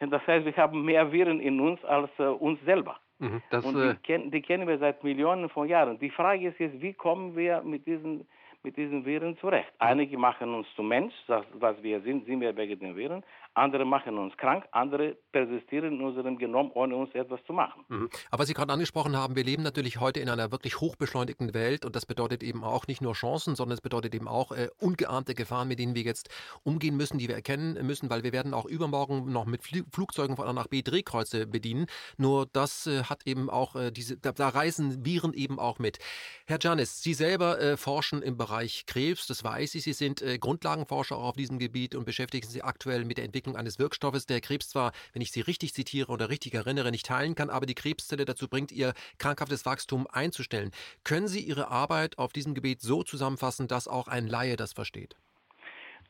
Das 0.00 0.24
heißt, 0.26 0.46
wir 0.46 0.56
haben 0.56 0.84
mehr 0.84 1.10
Viren 1.10 1.40
in 1.40 1.58
uns 1.58 1.84
als 1.84 2.10
äh, 2.18 2.22
uns 2.22 2.60
selber. 2.64 3.00
Mhm, 3.18 3.42
das, 3.50 3.64
und 3.64 3.74
die, 3.74 3.94
ken 4.04 4.30
die, 4.30 4.40
kennen 4.40 4.68
wir 4.68 4.78
seit 4.78 5.02
Millionen 5.02 5.48
von 5.48 5.68
Jahren. 5.68 5.98
Die 5.98 6.10
Frage 6.10 6.48
ist 6.48 6.60
jetzt, 6.60 6.80
wie 6.80 6.92
kommen 6.92 7.36
wir 7.36 7.62
mit 7.62 7.84
diesen 7.84 8.28
mit 8.68 8.76
diesen 8.76 9.06
Viren 9.06 9.34
zurecht. 9.38 9.72
Einige 9.78 10.18
machen 10.18 10.54
uns 10.54 10.66
zum 10.76 10.88
Mensch, 10.88 11.14
was 11.54 11.82
wir 11.82 12.02
sind, 12.02 12.26
sind 12.26 12.42
wir 12.42 12.54
wegen 12.54 12.78
den 12.78 12.96
Viren. 12.96 13.24
Andere 13.58 13.84
machen 13.84 14.16
uns 14.18 14.36
krank, 14.36 14.64
andere 14.70 15.16
persistieren 15.32 15.94
in 15.94 16.00
unserem 16.00 16.38
Genom, 16.38 16.70
ohne 16.74 16.94
uns 16.94 17.12
etwas 17.14 17.40
zu 17.44 17.52
machen. 17.52 17.84
Mhm. 17.88 18.08
Aber 18.30 18.42
was 18.42 18.48
Sie 18.48 18.54
gerade 18.54 18.72
angesprochen 18.72 19.16
haben, 19.16 19.34
wir 19.34 19.42
leben 19.42 19.64
natürlich 19.64 19.98
heute 19.98 20.20
in 20.20 20.28
einer 20.28 20.52
wirklich 20.52 20.80
hochbeschleunigten 20.80 21.54
Welt 21.54 21.84
und 21.84 21.96
das 21.96 22.06
bedeutet 22.06 22.44
eben 22.44 22.62
auch 22.62 22.86
nicht 22.86 23.02
nur 23.02 23.14
Chancen, 23.14 23.56
sondern 23.56 23.74
es 23.74 23.80
bedeutet 23.80 24.14
eben 24.14 24.28
auch 24.28 24.52
äh, 24.52 24.68
ungeahnte 24.78 25.34
Gefahren, 25.34 25.66
mit 25.66 25.80
denen 25.80 25.96
wir 25.96 26.02
jetzt 26.02 26.28
umgehen 26.62 26.96
müssen, 26.96 27.18
die 27.18 27.26
wir 27.26 27.34
erkennen 27.34 27.84
müssen, 27.84 28.10
weil 28.10 28.22
wir 28.22 28.32
werden 28.32 28.54
auch 28.54 28.64
übermorgen 28.64 29.32
noch 29.32 29.44
mit 29.44 29.64
Fl 29.64 29.82
Flugzeugen 29.92 30.36
von 30.36 30.46
A 30.46 30.52
nach 30.52 30.68
B 30.68 30.82
Drehkreuze 30.82 31.46
bedienen. 31.46 31.86
Nur 32.16 32.46
das 32.46 32.86
äh, 32.86 33.04
hat 33.04 33.26
eben 33.26 33.50
auch 33.50 33.74
äh, 33.74 33.90
diese, 33.90 34.16
da, 34.18 34.32
da, 34.32 34.50
reisen 34.50 35.04
Viren 35.04 35.32
eben 35.32 35.58
auch 35.58 35.78
mit. 35.78 35.98
Herr 36.46 36.58
Janis, 36.60 37.02
Sie 37.02 37.14
selber 37.14 37.60
äh, 37.60 37.76
forschen 37.76 38.22
im 38.22 38.36
Bereich 38.36 38.86
Krebs, 38.86 39.26
das 39.26 39.42
weiß 39.42 39.74
ich. 39.74 39.82
Sie 39.82 39.92
sind 39.92 40.22
äh, 40.22 40.38
Grundlagenforscher 40.38 41.16
auch 41.16 41.30
auf 41.30 41.36
diesem 41.36 41.58
Gebiet 41.58 41.94
und 41.94 42.04
beschäftigen 42.04 42.46
sich 42.46 42.64
aktuell 42.64 43.04
mit 43.04 43.18
der 43.18 43.24
Entwicklung 43.24 43.37
eines 43.46 43.78
Wirkstoffes, 43.78 44.26
der 44.26 44.40
Krebs 44.40 44.68
zwar, 44.68 44.92
wenn 45.12 45.22
ich 45.22 45.30
Sie 45.30 45.40
richtig 45.40 45.74
zitiere 45.74 46.12
oder 46.12 46.28
richtig 46.28 46.54
erinnere, 46.54 46.90
nicht 46.90 47.08
heilen 47.10 47.34
kann, 47.34 47.50
aber 47.50 47.66
die 47.66 47.74
Krebszelle 47.74 48.24
dazu 48.24 48.48
bringt, 48.48 48.72
ihr 48.72 48.92
krankhaftes 49.18 49.64
Wachstum 49.66 50.06
einzustellen. 50.10 50.70
Können 51.04 51.28
Sie 51.28 51.40
Ihre 51.40 51.68
Arbeit 51.68 52.18
auf 52.18 52.32
diesem 52.32 52.54
Gebiet 52.54 52.80
so 52.80 53.02
zusammenfassen, 53.02 53.68
dass 53.68 53.88
auch 53.88 54.08
ein 54.08 54.26
Laie 54.26 54.56
das 54.56 54.72
versteht? 54.72 55.16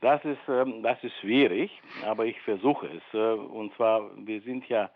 Das 0.00 0.24
ist, 0.24 0.38
ähm, 0.48 0.82
das 0.82 1.02
ist 1.02 1.14
schwierig, 1.20 1.70
aber 2.04 2.24
ich 2.24 2.40
versuche 2.42 2.86
es. 2.86 3.14
Äh, 3.14 3.32
und 3.34 3.74
zwar, 3.74 4.10
wir 4.16 4.40
sind 4.42 4.68
ja, 4.68 4.90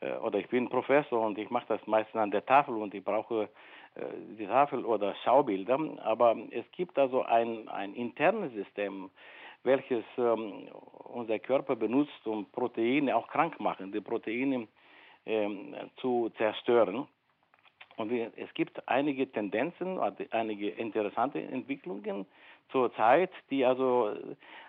äh, 0.00 0.12
oder 0.14 0.38
ich 0.40 0.48
bin 0.48 0.68
Professor 0.68 1.24
und 1.24 1.38
ich 1.38 1.50
mache 1.50 1.66
das 1.68 1.86
meistens 1.86 2.20
an 2.20 2.30
der 2.32 2.44
Tafel 2.44 2.74
und 2.74 2.92
ich 2.92 3.04
brauche 3.04 3.48
äh, 3.94 4.02
die 4.38 4.46
Tafel 4.46 4.84
oder 4.84 5.14
Schaubilder, 5.24 5.78
aber 6.02 6.36
es 6.50 6.64
gibt 6.72 6.98
also 6.98 7.22
ein, 7.22 7.68
ein 7.68 7.94
internes 7.94 8.52
System, 8.52 9.10
welches 9.64 10.04
ähm, 10.18 10.68
unser 11.04 11.38
Körper 11.38 11.76
benutzt, 11.76 12.26
um 12.26 12.46
Proteine, 12.50 13.16
auch 13.16 13.28
krank 13.28 13.60
machen, 13.60 13.92
die 13.92 14.00
Proteine 14.00 14.68
ähm, 15.26 15.74
zu 15.96 16.30
zerstören. 16.38 17.06
Und 17.96 18.10
es 18.12 18.54
gibt 18.54 18.88
einige 18.88 19.30
Tendenzen, 19.30 19.98
einige 20.30 20.70
interessante 20.70 21.42
Entwicklungen 21.42 22.24
zurzeit, 22.72 23.30
die 23.50 23.64
also 23.64 24.16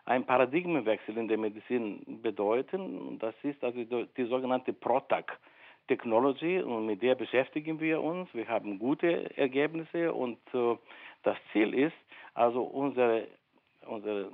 ein 0.03 0.25
Paradigmenwechsel 0.25 1.17
in 1.17 1.29
der 1.29 1.37
Medizin 1.37 2.19
bedeuten. 2.21 3.17
Das 3.19 3.33
ist 3.43 3.63
also 3.63 3.83
die, 3.83 4.25
sogenannte 4.25 4.73
PROTAC. 4.73 5.39
Technology 5.87 6.61
und 6.61 6.85
mit 6.85 7.01
der 7.01 7.15
beschäftigen 7.15 7.79
wir 7.79 8.01
uns. 8.01 8.29
Wir 8.33 8.47
haben 8.47 8.79
gute 8.79 9.35
Ergebnisse 9.35 10.13
und 10.13 10.37
äh, 10.53 10.77
das 11.23 11.37
Ziel 11.51 11.73
ist 11.73 11.95
also 12.33 12.61
unsere, 12.61 13.27
unsere 13.87 14.31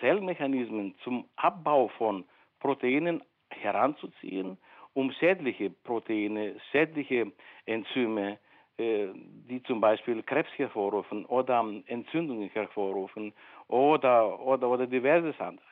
Zellmechanismen 0.00 0.94
zum 1.02 1.28
Abbau 1.36 1.88
von 1.88 2.24
Proteinen 2.60 3.22
heranzuziehen, 3.50 4.58
um 4.94 5.12
schädliche 5.12 5.70
Proteine, 5.70 6.56
schädliche 6.70 7.32
Enzyme 7.66 8.38
äh, 8.76 9.06
die 9.48 9.62
zum 9.62 9.80
Beispiel 9.80 10.20
Krebs 10.24 10.50
hervorrufen 10.56 11.24
oder 11.26 11.64
Entzündungen 11.86 12.48
hervorrufen 12.50 13.32
oder, 13.68 14.40
oder, 14.40 14.68
oder 14.68 14.86
diverses 14.88 15.38
andere. 15.38 15.64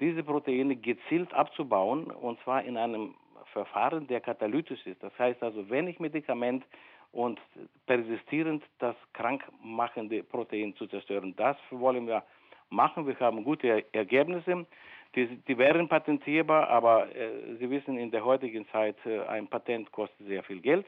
Diese 0.00 0.24
Proteine 0.24 0.74
gezielt 0.74 1.32
abzubauen 1.34 2.10
und 2.10 2.40
zwar 2.40 2.64
in 2.64 2.76
einem 2.76 3.14
Verfahren, 3.52 4.08
der 4.08 4.20
katalytisch 4.20 4.84
ist. 4.86 5.00
Das 5.04 5.16
heißt 5.20 5.40
also, 5.40 5.70
wenn 5.70 5.86
ich 5.86 6.00
Medikament 6.00 6.64
und 7.12 7.40
persistierend 7.86 8.64
das 8.80 8.96
krankmachende 9.12 10.24
Protein 10.24 10.74
zu 10.74 10.88
zerstören, 10.88 11.36
das 11.36 11.56
wollen 11.70 12.08
wir 12.08 12.24
machen. 12.70 13.06
Wir 13.06 13.18
haben 13.20 13.44
gute 13.44 13.84
Ergebnisse. 13.92 14.66
Die, 15.14 15.26
die 15.26 15.58
wären 15.58 15.88
patentierbar, 15.88 16.68
aber 16.68 17.14
äh, 17.16 17.56
Sie 17.58 17.70
wissen, 17.70 17.96
in 17.96 18.10
der 18.10 18.24
heutigen 18.24 18.68
Zeit 18.68 18.96
äh, 19.06 19.20
ein 19.26 19.48
Patent 19.48 19.90
kostet 19.90 20.26
sehr 20.26 20.42
viel 20.42 20.60
Geld 20.60 20.86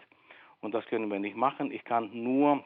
und 0.61 0.75
das 0.75 0.85
können 0.87 1.11
wir 1.11 1.19
nicht 1.19 1.37
machen. 1.37 1.73
Ich 1.73 1.85
kann 1.85 2.11
nur 2.13 2.63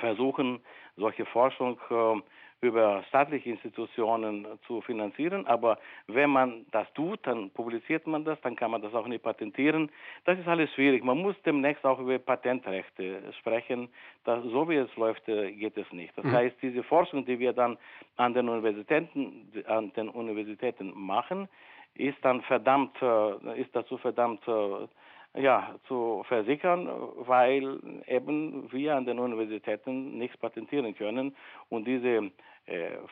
versuchen, 0.00 0.60
solche 0.96 1.24
Forschung 1.26 1.78
äh, 1.90 2.20
über 2.60 3.04
staatliche 3.08 3.50
Institutionen 3.50 4.46
zu 4.66 4.80
finanzieren. 4.80 5.46
Aber 5.46 5.78
wenn 6.06 6.30
man 6.30 6.66
das 6.72 6.92
tut, 6.94 7.20
dann 7.26 7.50
publiziert 7.50 8.06
man 8.06 8.24
das, 8.24 8.40
dann 8.40 8.56
kann 8.56 8.70
man 8.70 8.82
das 8.82 8.94
auch 8.94 9.06
nicht 9.06 9.22
patentieren. 9.22 9.90
Das 10.24 10.38
ist 10.38 10.48
alles 10.48 10.72
schwierig. 10.74 11.04
Man 11.04 11.18
muss 11.18 11.36
demnächst 11.44 11.84
auch 11.84 12.00
über 12.00 12.18
Patentrechte 12.18 13.22
sprechen. 13.38 13.88
Das, 14.24 14.42
so 14.44 14.68
wie 14.68 14.76
es 14.76 14.94
läuft, 14.96 15.28
äh, 15.28 15.52
geht 15.52 15.76
es 15.76 15.90
nicht. 15.92 16.16
Das 16.16 16.24
mhm. 16.24 16.32
heißt, 16.32 16.56
diese 16.60 16.82
Forschung, 16.82 17.24
die 17.24 17.38
wir 17.38 17.52
dann 17.52 17.78
an 18.16 18.34
den 18.34 18.48
Universitäten, 18.48 19.50
an 19.66 19.92
den 19.92 20.08
Universitäten 20.08 20.92
machen, 20.94 21.48
ist 21.94 22.18
dann 22.22 22.42
verdammt, 22.42 22.96
äh, 23.02 23.60
ist 23.60 23.74
dazu 23.74 23.98
verdammt 23.98 24.46
äh, 24.48 24.86
ja, 25.34 25.74
zu 25.86 26.24
versichern, 26.26 26.88
weil 27.16 27.78
eben 28.06 28.70
wir 28.72 28.96
an 28.96 29.04
den 29.04 29.18
Universitäten 29.18 30.18
nichts 30.18 30.36
patentieren 30.36 30.94
können. 30.94 31.36
Und 31.68 31.86
diese 31.86 32.30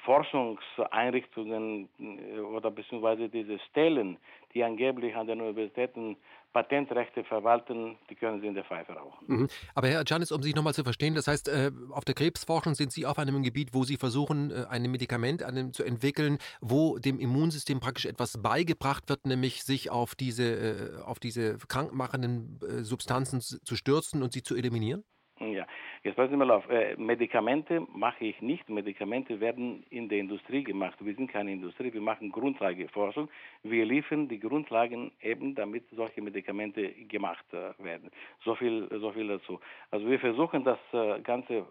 Forschungseinrichtungen 0.04 1.88
äh, 1.98 2.40
oder 2.40 2.70
beziehungsweise 2.70 3.28
diese 3.28 3.58
Stellen, 3.70 4.18
die 4.54 4.62
angeblich 4.62 5.14
an 5.16 5.26
den 5.26 5.40
Universitäten 5.40 6.16
Patentrechte 6.52 7.24
verwalten, 7.24 7.98
die 8.08 8.14
können 8.14 8.40
Sie 8.40 8.46
in 8.46 8.54
der 8.54 8.64
Pfeife 8.64 8.92
rauchen. 8.92 9.26
Mhm. 9.26 9.48
Aber 9.74 9.88
Herr 9.88 10.04
Janis, 10.06 10.32
um 10.32 10.42
Sie 10.42 10.54
nochmal 10.54 10.72
zu 10.72 10.84
verstehen, 10.84 11.14
das 11.14 11.26
heißt, 11.26 11.48
äh, 11.48 11.70
auf 11.90 12.04
der 12.04 12.14
Krebsforschung 12.14 12.74
sind 12.74 12.92
Sie 12.92 13.04
auf 13.04 13.18
einem 13.18 13.42
Gebiet, 13.42 13.74
wo 13.74 13.84
Sie 13.84 13.96
versuchen, 13.96 14.50
äh, 14.50 14.64
ein 14.70 14.82
Medikament 14.90 15.44
zu 15.74 15.84
entwickeln, 15.84 16.38
wo 16.60 16.98
dem 16.98 17.18
Immunsystem 17.18 17.80
praktisch 17.80 18.06
etwas 18.06 18.42
beigebracht 18.42 19.08
wird, 19.08 19.26
nämlich 19.26 19.64
sich 19.64 19.90
auf 19.90 20.14
diese, 20.14 20.44
äh, 20.44 21.02
auf 21.02 21.18
diese 21.18 21.58
krankmachenden 21.58 22.58
Substanzen 22.82 23.40
zu 23.40 23.76
stürzen 23.76 24.22
und 24.22 24.32
sie 24.32 24.42
zu 24.42 24.56
eliminieren? 24.56 25.04
Ja, 25.38 25.66
jetzt 26.06 26.16
passen 26.16 26.30
Sie 26.30 26.36
mal 26.36 26.50
auf. 26.50 26.68
Äh, 26.70 26.96
Medikamente 26.96 27.86
mache 27.92 28.24
ich 28.24 28.40
nicht. 28.40 28.68
Medikamente 28.68 29.40
werden 29.40 29.84
in 29.90 30.08
der 30.08 30.18
Industrie 30.18 30.62
gemacht. 30.62 30.96
Wir 31.00 31.14
sind 31.14 31.30
keine 31.30 31.52
Industrie, 31.52 31.92
wir 31.92 32.00
machen 32.00 32.30
Grundlageforschung. 32.30 33.28
Wir 33.64 33.84
liefern 33.84 34.28
die 34.28 34.38
Grundlagen 34.38 35.10
eben, 35.20 35.54
damit 35.54 35.84
solche 35.90 36.22
Medikamente 36.22 36.92
gemacht 37.08 37.44
äh, 37.52 37.84
werden. 37.84 38.10
So 38.44 38.54
viel, 38.54 38.88
so 39.00 39.10
viel 39.10 39.26
dazu. 39.26 39.60
Also 39.90 40.08
wir 40.08 40.20
versuchen 40.20 40.64
das 40.64 40.78
äh, 40.92 41.20
Ganze 41.22 41.66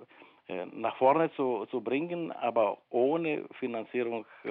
äh, 0.47 0.65
nach 0.73 0.97
vorne 0.97 1.31
zu, 1.35 1.65
zu 1.71 1.81
bringen, 1.81 2.31
aber 2.33 2.77
ohne 2.89 3.45
Finanzierung, 3.59 4.25
äh, 4.43 4.49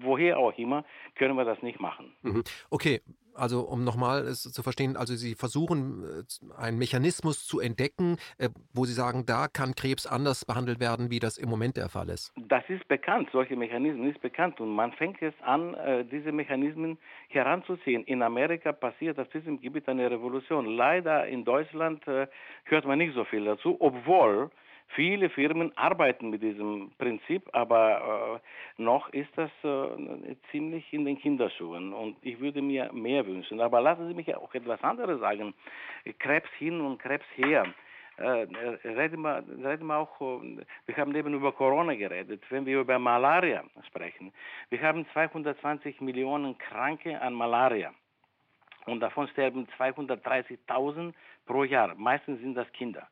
woher 0.00 0.38
auch 0.38 0.56
immer, 0.58 0.84
können 1.14 1.36
wir 1.36 1.44
das 1.44 1.60
nicht 1.62 1.80
machen. 1.80 2.12
Mhm. 2.22 2.44
Okay, 2.70 3.00
also 3.34 3.60
um 3.60 3.84
nochmal 3.84 4.22
es 4.22 4.42
zu 4.42 4.62
verstehen, 4.62 4.96
also 4.96 5.14
Sie 5.14 5.34
versuchen 5.34 6.04
äh, 6.04 6.60
einen 6.60 6.78
Mechanismus 6.78 7.46
zu 7.46 7.60
entdecken, 7.60 8.16
äh, 8.38 8.48
wo 8.72 8.84
Sie 8.84 8.92
sagen, 8.92 9.24
da 9.26 9.48
kann 9.48 9.74
Krebs 9.74 10.06
anders 10.06 10.44
behandelt 10.44 10.80
werden, 10.80 11.10
wie 11.10 11.18
das 11.18 11.38
im 11.38 11.48
Moment 11.48 11.76
der 11.76 11.88
Fall 11.88 12.08
ist. 12.08 12.32
Das 12.36 12.64
ist 12.68 12.86
bekannt, 12.88 13.28
solche 13.32 13.56
Mechanismen 13.56 14.10
ist 14.10 14.20
bekannt 14.20 14.60
und 14.60 14.74
man 14.74 14.92
fängt 14.92 15.20
jetzt 15.20 15.42
an, 15.42 15.74
äh, 15.74 16.04
diese 16.04 16.32
Mechanismen 16.32 16.98
heranzuziehen. 17.28 18.04
In 18.04 18.22
Amerika 18.22 18.72
passiert 18.72 19.18
auf 19.18 19.28
diesem 19.28 19.60
Gebiet 19.60 19.88
eine 19.88 20.10
Revolution. 20.10 20.66
Leider 20.66 21.26
in 21.26 21.44
Deutschland 21.44 22.04
hört 22.06 22.84
man 22.84 22.98
nicht 22.98 23.14
so 23.14 23.24
viel 23.24 23.44
dazu, 23.44 23.76
obwohl 23.80 24.50
Viele 24.94 25.28
Firmen 25.28 25.76
arbeiten 25.76 26.30
mit 26.30 26.42
diesem 26.42 26.92
Prinzip, 26.98 27.48
aber 27.52 28.40
äh, 28.78 28.82
noch 28.82 29.08
ist 29.08 29.30
das 29.36 29.50
äh, 29.64 30.36
ziemlich 30.52 30.92
in 30.92 31.04
den 31.04 31.18
Kinderschuhen 31.18 31.92
und 31.92 32.16
ich 32.22 32.38
würde 32.38 32.62
mir 32.62 32.92
mehr 32.92 33.26
wünschen. 33.26 33.60
Aber 33.60 33.80
lassen 33.80 34.06
Sie 34.06 34.14
mich 34.14 34.34
auch 34.36 34.54
etwas 34.54 34.82
anderes 34.84 35.18
sagen. 35.18 35.52
Krebs 36.20 36.48
hin 36.58 36.80
und 36.80 36.98
Krebs 36.98 37.26
her. 37.34 37.66
Äh, 38.18 38.46
reden, 38.84 39.22
wir, 39.22 39.42
reden 39.64 39.86
wir 39.88 39.96
auch, 39.96 40.20
wir 40.20 40.96
haben 40.96 41.14
eben 41.16 41.34
über 41.34 41.50
Corona 41.50 41.94
geredet, 41.94 42.44
wenn 42.50 42.64
wir 42.64 42.78
über 42.78 42.96
Malaria 43.00 43.64
sprechen. 43.88 44.32
Wir 44.70 44.80
haben 44.80 45.04
220 45.12 46.00
Millionen 46.02 46.56
Kranke 46.56 47.20
an 47.20 47.34
Malaria 47.34 47.92
und 48.86 49.00
davon 49.00 49.26
sterben 49.28 49.66
230.000 49.76 51.12
pro 51.46 51.64
Jahr. 51.64 51.96
Meistens 51.96 52.40
sind 52.40 52.54
das 52.54 52.70
Kinder. 52.72 53.08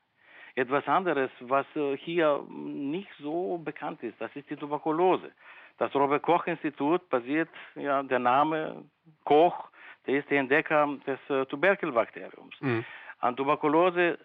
Etwas 0.54 0.86
anderes, 0.86 1.30
was 1.40 1.66
äh, 1.76 1.96
hier 1.96 2.44
nicht 2.48 3.08
so 3.18 3.58
bekannt 3.58 4.02
ist, 4.02 4.20
das 4.20 4.34
ist 4.36 4.48
die 4.50 4.56
Tuberkulose. 4.56 5.32
Das 5.78 5.94
Robert 5.94 6.22
Koch 6.22 6.46
Institut 6.46 7.08
basiert, 7.08 7.48
ja, 7.74 8.02
der 8.02 8.18
Name 8.18 8.84
Koch, 9.24 9.68
der 10.06 10.18
ist 10.18 10.30
der 10.30 10.40
Entdecker 10.40 10.98
des 11.06 11.18
äh, 11.30 11.46
Tuberkelbakteriums. 11.46 12.54
Mhm. 12.60 12.84
An 13.20 13.36
Tuberkulose 13.36 14.18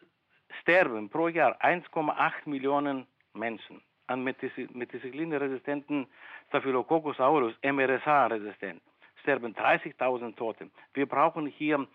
sterben 0.62 1.10
pro 1.10 1.30
Jahr 1.30 1.56
1,8 1.62 2.32
Millionen 2.46 3.08
Menschen. 3.34 3.82
An 4.08 4.24
Methicillin-resistenten 4.24 6.08
Staphylococcus 6.50 7.20
aureus, 7.20 7.54
MRSA-resistent, 7.62 8.82
sterben 9.22 9.54
30.000 9.54 10.36
Tote. 10.36 10.70
Wir 10.94 11.06
brauchen 11.06 11.46
hier 11.46 11.88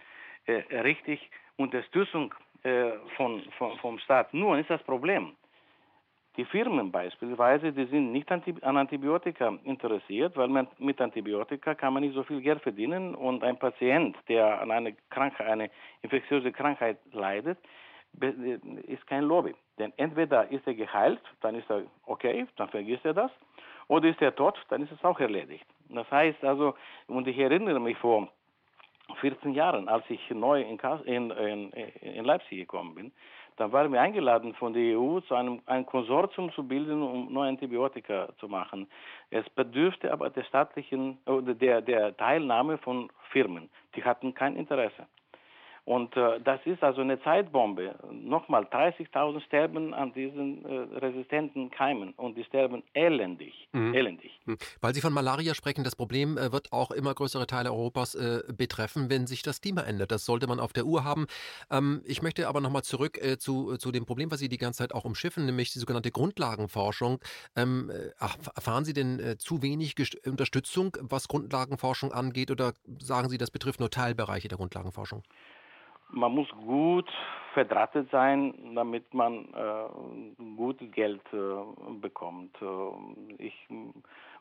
äh, 0.47 0.63
richtig 0.81 1.31
Unterstützung 1.57 2.35
äh, 2.63 2.93
von, 3.17 3.43
von, 3.59 3.77
vom 3.79 3.99
Staat. 3.99 4.33
Nur 4.35 4.59
ist 4.59 4.71
das 4.71 4.83
Problem, 4.83 5.37
die 6.37 6.45
Firmen 6.47 6.91
beispielsweise, 6.91 7.73
die 7.73 7.85
sind 7.87 8.13
nicht 8.13 8.31
an 8.31 8.77
Antibiotika 8.77 9.59
interessiert, 9.65 10.35
weil 10.37 10.49
man 10.49 10.67
mit 10.79 11.01
Antibiotika 11.01 11.75
kann 11.75 11.93
man 11.93 12.03
nicht 12.03 12.15
so 12.15 12.23
viel 12.23 12.41
Geld 12.41 12.63
verdienen 12.63 13.15
und 13.15 13.45
ein 13.45 13.59
Patient, 13.59 14.17
der 14.29 14.61
an 14.61 14.71
eine 14.71 14.95
Krankheit, 15.11 15.47
eine 15.47 15.71
infektiöse 16.01 16.51
Krankheit 16.51 16.99
leidet, 17.13 17.59
ist 18.87 19.07
kein 19.07 19.25
Lobby. 19.25 19.55
Denn 19.79 19.93
entweder 19.97 20.51
ist 20.51 20.67
er 20.67 20.75
geheilt, 20.75 21.23
dann 21.41 21.55
ist 21.55 21.69
er 21.71 21.83
okay, 22.07 22.47
dann 22.57 22.69
vergisst 22.69 23.05
er 23.05 23.15
das, 23.15 23.31
oder 23.89 24.09
ist 24.09 24.23
er 24.23 24.35
tot, 24.35 24.59
dann 24.71 24.83
ist 24.83 24.93
es 24.93 25.05
auch 25.05 25.21
erledigt. 25.21 25.67
Das 25.91 26.11
heißt 26.11 26.43
also, 26.45 26.75
und 27.09 27.29
ich 27.29 27.39
erinnere 27.39 27.81
mich 27.81 27.99
vor 27.99 28.29
14 29.21 29.53
Jahren, 29.53 29.89
als 29.89 30.05
ich 30.09 30.31
neu 30.31 30.63
in, 30.63 30.79
in, 31.05 31.31
in, 31.31 31.71
in 31.71 32.25
Leipzig 32.25 32.59
gekommen 32.59 32.95
bin, 32.95 33.13
dann 33.57 33.73
waren 33.73 33.93
wir 33.93 34.01
eingeladen 34.01 34.55
von 34.55 34.73
der 34.73 34.99
EU, 34.99 35.21
zu 35.21 35.35
einem 35.35 35.61
ein 35.67 35.85
Konsortium 35.85 36.51
zu 36.53 36.67
bilden, 36.67 37.03
um 37.03 37.33
neue 37.33 37.51
Antibiotika 37.51 38.29
zu 38.39 38.49
machen. 38.49 38.89
Es 39.31 39.49
bedürfte 39.51 40.13
aber 40.13 40.31
der 40.31 40.45
staatlichen, 40.45 41.19
oder 41.27 41.55
der, 41.55 41.83
der 41.83 42.17
Teilnahme 42.17 42.79
von 42.79 43.11
Firmen. 43.31 43.69
Die 43.95 44.05
hatten 44.05 44.35
kein 44.35 44.57
Interesse. 44.57 45.07
Und 45.85 46.17
äh, 46.17 46.41
das 46.45 46.61
ist 46.65 46.81
also 46.83 47.01
eine 47.01 47.21
Zeitbombe. 47.23 47.97
Nochmal, 48.13 48.63
30.000 48.65 49.41
sterben 49.41 49.93
an 49.95 50.13
diesen 50.13 50.65
äh, 50.65 50.99
resistenten 50.99 51.73
Keimen 51.73 52.13
und 52.13 52.37
die 52.37 52.45
sterben 52.45 52.85
elendig. 52.95 53.69
Mhm. 53.73 53.93
elendig. 53.93 54.31
Mhm. 54.45 54.59
Weil 54.81 54.95
Sie 54.95 55.01
von 55.01 55.13
Malaria 55.13 55.55
sprechen, 55.55 55.83
das 55.83 55.97
Problem 55.97 56.39
äh, 56.39 56.53
wird 56.53 56.73
auch 56.73 56.93
immer 56.93 57.13
größere 57.13 57.49
Teile 57.49 57.73
Europas 57.73 58.15
äh, 58.15 58.45
betreffen, 58.57 59.11
wenn 59.11 59.27
sich 59.27 59.43
das 59.43 59.61
Klima 59.61 59.83
ändert. 59.83 60.13
Das 60.13 60.25
sollte 60.25 60.47
man 60.47 60.61
auf 60.61 60.73
der 60.73 60.87
Uhr 60.87 61.03
haben. 61.03 61.27
Ähm, 61.69 62.03
ich 62.05 62.23
möchte 62.23 62.47
aber 62.47 62.61
nochmal 62.61 62.83
zurück 62.83 63.19
äh, 63.21 63.39
zu, 63.39 63.77
zu 63.77 63.91
dem 63.91 64.07
Problem, 64.07 64.31
was 64.31 64.39
Sie 64.39 64.49
die 64.49 64.59
ganze 64.59 64.79
Zeit 64.79 64.95
auch 64.95 65.05
umschiffen, 65.05 65.47
nämlich 65.47 65.73
die 65.73 65.81
sogenannte 65.81 66.13
Grundlagenforschung. 66.13 67.19
Ähm, 67.57 67.91
erfahren 68.21 68.85
Sie 68.85 68.93
denn 68.93 69.37
zu 69.39 69.63
wenig 69.63 69.95
Unterstützung, 70.27 70.97
was 71.01 71.27
Grundlagenforschung 71.27 72.13
angeht, 72.13 72.51
oder 72.51 72.73
sagen 72.99 73.29
Sie, 73.29 73.39
das 73.39 73.51
betrifft 73.51 73.81
nur 73.81 73.91
Teilbereiche 73.91 74.49
der 74.49 74.59
Grundlagenforschung? 74.59 75.23
Man 76.13 76.33
muss 76.33 76.49
gut 76.51 77.11
verdrahtet 77.55 78.11
sein, 78.11 78.75
damit 78.75 79.13
man 79.13 79.47
äh, 79.55 80.45
gutes 80.57 80.91
Geld 80.93 81.21
äh, 81.33 81.93
bekommt. 82.01 82.57
Äh, 82.63 83.43
ich 83.43 83.55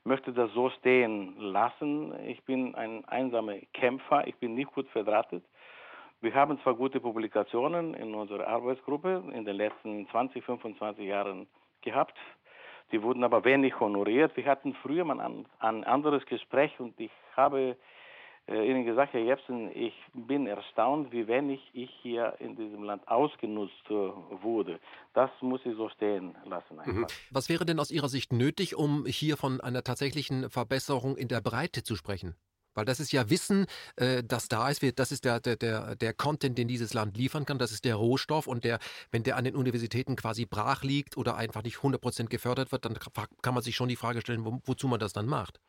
möchte 0.04 0.32
das 0.32 0.52
so 0.54 0.70
stehen 0.70 1.36
lassen. 1.40 2.14
Ich 2.26 2.44
bin 2.44 2.76
ein 2.76 3.06
einsamer 3.06 3.56
Kämpfer, 3.74 4.28
ich 4.28 4.36
bin 4.36 4.56
nicht 4.56 4.72
gut 4.74 4.88
verdrahtet. 4.90 5.44
Wir 6.22 6.34
haben 6.36 6.60
zwar 6.62 6.76
gute 6.76 7.00
Publikationen 7.00 7.96
in 7.96 8.14
unserer 8.14 8.48
Arbeitsgruppe 8.48 9.24
in 9.34 9.44
den 9.44 9.56
letzten 9.56 10.08
20, 10.10 10.44
25 10.44 11.06
Jahren 11.06 11.48
gehabt, 11.82 12.16
die 12.92 13.02
wurden 13.02 13.24
aber 13.24 13.44
wenig 13.44 13.80
honoriert. 13.80 14.36
Wir 14.38 14.46
hatten 14.46 14.76
früher 14.76 15.04
mal 15.04 15.20
ein, 15.20 15.46
ein 15.60 15.84
anderes 15.84 16.26
Gespräch 16.26 16.80
und 16.80 17.00
ich 17.00 17.12
habe 17.36 17.76
Ihnen 18.48 18.86
gesagt, 18.86 19.14
Herr 19.14 19.22
Jepsen, 19.22 19.72
ich 19.74 19.94
bin 20.14 20.48
erstaunt, 20.48 21.12
wie 21.12 21.28
wenig 21.28 21.62
ich 21.74 21.90
hier 22.02 22.36
in 22.40 22.56
diesem 22.56 22.84
Land 22.84 23.08
ausgenutzt 23.08 23.86
äh, 23.90 23.94
wurde. 23.94 24.80
Das 25.14 25.30
muss 25.42 25.62
ich 25.64 25.76
so 25.78 25.90
stehen 25.90 26.36
lassen. 26.46 26.78
Mhm. 26.86 27.08
Was 27.30 27.50
wäre 27.50 27.66
denn 27.66 27.80
aus 27.80 27.92
Ihrer 27.92 28.10
Sicht 28.10 28.34
nötig, 28.34 28.76
um 28.76 29.06
hier 29.06 29.38
von 29.38 29.62
einer 29.62 29.84
tatsächlichen 29.84 30.50
Verbesserung 30.50 31.16
in 31.16 31.28
der 31.28 31.40
Breite 31.40 31.84
zu 31.84 31.96
sprechen? 31.96 32.36
Weil 32.74 32.86
das 32.86 33.00
ist 33.00 33.12
ja 33.12 33.30
Wissen, 33.30 33.66
äh, 33.98 34.24
das 34.24 34.48
da 34.48 34.70
ist. 34.70 34.82
Das 34.98 35.12
ist 35.12 35.26
der, 35.26 35.40
der, 35.40 35.56
der, 35.56 35.96
der 35.96 36.14
Content, 36.14 36.58
den 36.58 36.68
dieses 36.68 36.94
Land 36.94 37.18
liefern 37.18 37.46
kann. 37.46 37.60
Das 37.60 37.72
ist 37.72 37.86
der 37.86 37.96
Rohstoff. 37.96 38.48
Und 38.48 38.64
der, 38.64 38.80
wenn 39.12 39.24
der 39.24 39.38
an 39.38 39.44
den 39.44 39.56
Universitäten 39.56 40.16
quasi 40.16 40.46
brach 40.46 40.84
liegt 40.84 41.18
oder 41.18 41.36
einfach 41.36 41.64
nicht 41.64 41.78
100% 41.78 42.28
gefördert 42.28 42.72
wird, 42.72 42.86
dann 42.86 42.98
kann 43.42 43.54
man 43.54 43.64
sich 43.64 43.76
schon 43.76 43.90
die 43.90 43.96
Frage 43.96 44.22
stellen, 44.22 44.46
wo, 44.46 44.62
wozu 44.66 44.88
man 44.88 45.00
das 45.00 45.14
dann 45.14 45.28
macht. 45.28 45.60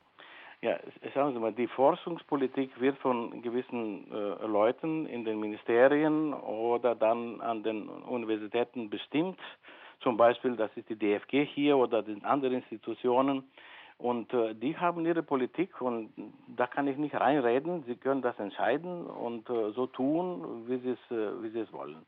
Ja, 0.62 0.78
sagen 1.12 1.32
Sie 1.32 1.40
mal, 1.40 1.52
die 1.52 1.66
Forschungspolitik 1.66 2.80
wird 2.80 2.96
von 2.98 3.42
gewissen 3.42 4.06
äh, 4.12 4.46
Leuten 4.46 5.06
in 5.06 5.24
den 5.24 5.40
Ministerien 5.40 6.32
oder 6.32 6.94
dann 6.94 7.40
an 7.40 7.64
den 7.64 7.88
Universitäten 7.88 8.88
bestimmt. 8.88 9.40
Zum 9.98 10.16
Beispiel, 10.16 10.54
das 10.54 10.70
ist 10.76 10.88
die 10.88 10.94
DFG 10.94 11.46
hier 11.46 11.76
oder 11.76 12.04
die 12.04 12.22
anderen 12.22 12.54
Institutionen. 12.54 13.42
Und 13.98 14.32
äh, 14.34 14.54
die 14.54 14.76
haben 14.76 15.04
ihre 15.04 15.24
Politik 15.24 15.80
und 15.80 16.12
da 16.46 16.68
kann 16.68 16.86
ich 16.86 16.96
nicht 16.96 17.16
reinreden. 17.16 17.82
Sie 17.88 17.96
können 17.96 18.22
das 18.22 18.38
entscheiden 18.38 19.06
und 19.06 19.50
äh, 19.50 19.72
so 19.72 19.88
tun, 19.88 20.68
wie 20.68 20.78
sie 20.78 20.90
es, 20.90 21.10
äh, 21.10 21.42
wie 21.42 21.48
sie 21.50 21.60
es 21.60 21.72
wollen. 21.72 22.06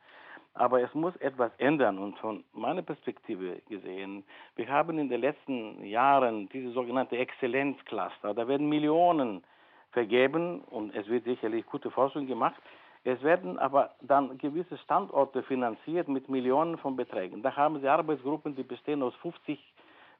Aber 0.54 0.80
es 0.80 0.94
muss 0.94 1.16
etwas 1.16 1.50
ändern 1.58 1.98
und 1.98 2.16
von 2.18 2.44
meiner 2.52 2.82
Perspektive 2.82 3.60
gesehen, 3.68 4.22
wir 4.54 4.68
haben 4.68 4.98
in 4.98 5.08
den 5.08 5.20
letzten 5.20 5.84
Jahren 5.84 6.48
diese 6.50 6.70
sogenannte 6.70 7.16
Exzellenzcluster, 7.18 8.34
da 8.34 8.46
werden 8.46 8.68
Millionen 8.68 9.42
vergeben 9.90 10.60
und 10.70 10.94
es 10.94 11.08
wird 11.08 11.24
sicherlich 11.24 11.66
gute 11.66 11.90
Forschung 11.90 12.26
gemacht. 12.26 12.60
Es 13.04 13.22
werden 13.22 13.58
aber 13.58 13.90
dann 14.00 14.38
gewisse 14.38 14.78
Standorte 14.78 15.42
finanziert 15.42 16.08
mit 16.08 16.28
Millionen 16.28 16.78
von 16.78 16.96
Beträgen. 16.96 17.42
Da 17.42 17.54
haben 17.54 17.80
Sie 17.80 17.88
Arbeitsgruppen, 17.88 18.56
die 18.56 18.62
bestehen 18.62 19.02
aus 19.02 19.14
50 19.16 19.58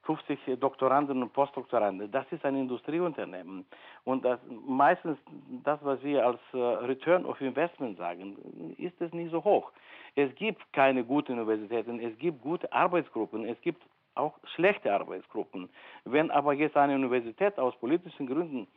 50 0.05 0.59
Doktoranden 0.59 1.21
und 1.21 1.33
Postdoktoranden. 1.33 2.11
Das 2.11 2.25
ist 2.31 2.45
ein 2.45 2.55
Industrieunternehmen. 2.55 3.65
Und 4.03 4.23
das, 4.23 4.39
meistens 4.67 5.17
das, 5.63 5.79
was 5.83 6.01
wir 6.03 6.25
als 6.25 6.39
äh, 6.53 6.57
Return 6.57 7.25
of 7.25 7.41
Investment 7.41 7.97
sagen, 7.97 8.75
ist 8.77 8.99
es 9.01 9.11
nicht 9.13 9.31
so 9.31 9.43
hoch. 9.43 9.71
Es 10.15 10.33
gibt 10.35 10.61
keine 10.73 11.03
guten 11.03 11.33
Universitäten, 11.33 11.99
es 11.99 12.17
gibt 12.19 12.41
gute 12.41 12.71
Arbeitsgruppen, 12.71 13.45
es 13.45 13.59
gibt 13.61 13.81
auch 14.13 14.33
schlechte 14.55 14.93
Arbeitsgruppen. 14.93 15.69
Wenn 16.05 16.31
aber 16.31 16.53
jetzt 16.53 16.77
eine 16.77 16.95
Universität 16.95 17.57
aus 17.59 17.75
politischen 17.77 18.27
Gründen 18.27 18.67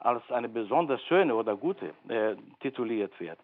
als 0.00 0.22
eine 0.30 0.48
besonders 0.48 1.02
schöne 1.04 1.34
oder 1.34 1.56
gute 1.56 1.92
äh, 2.08 2.34
tituliert 2.60 3.18
wird, 3.20 3.38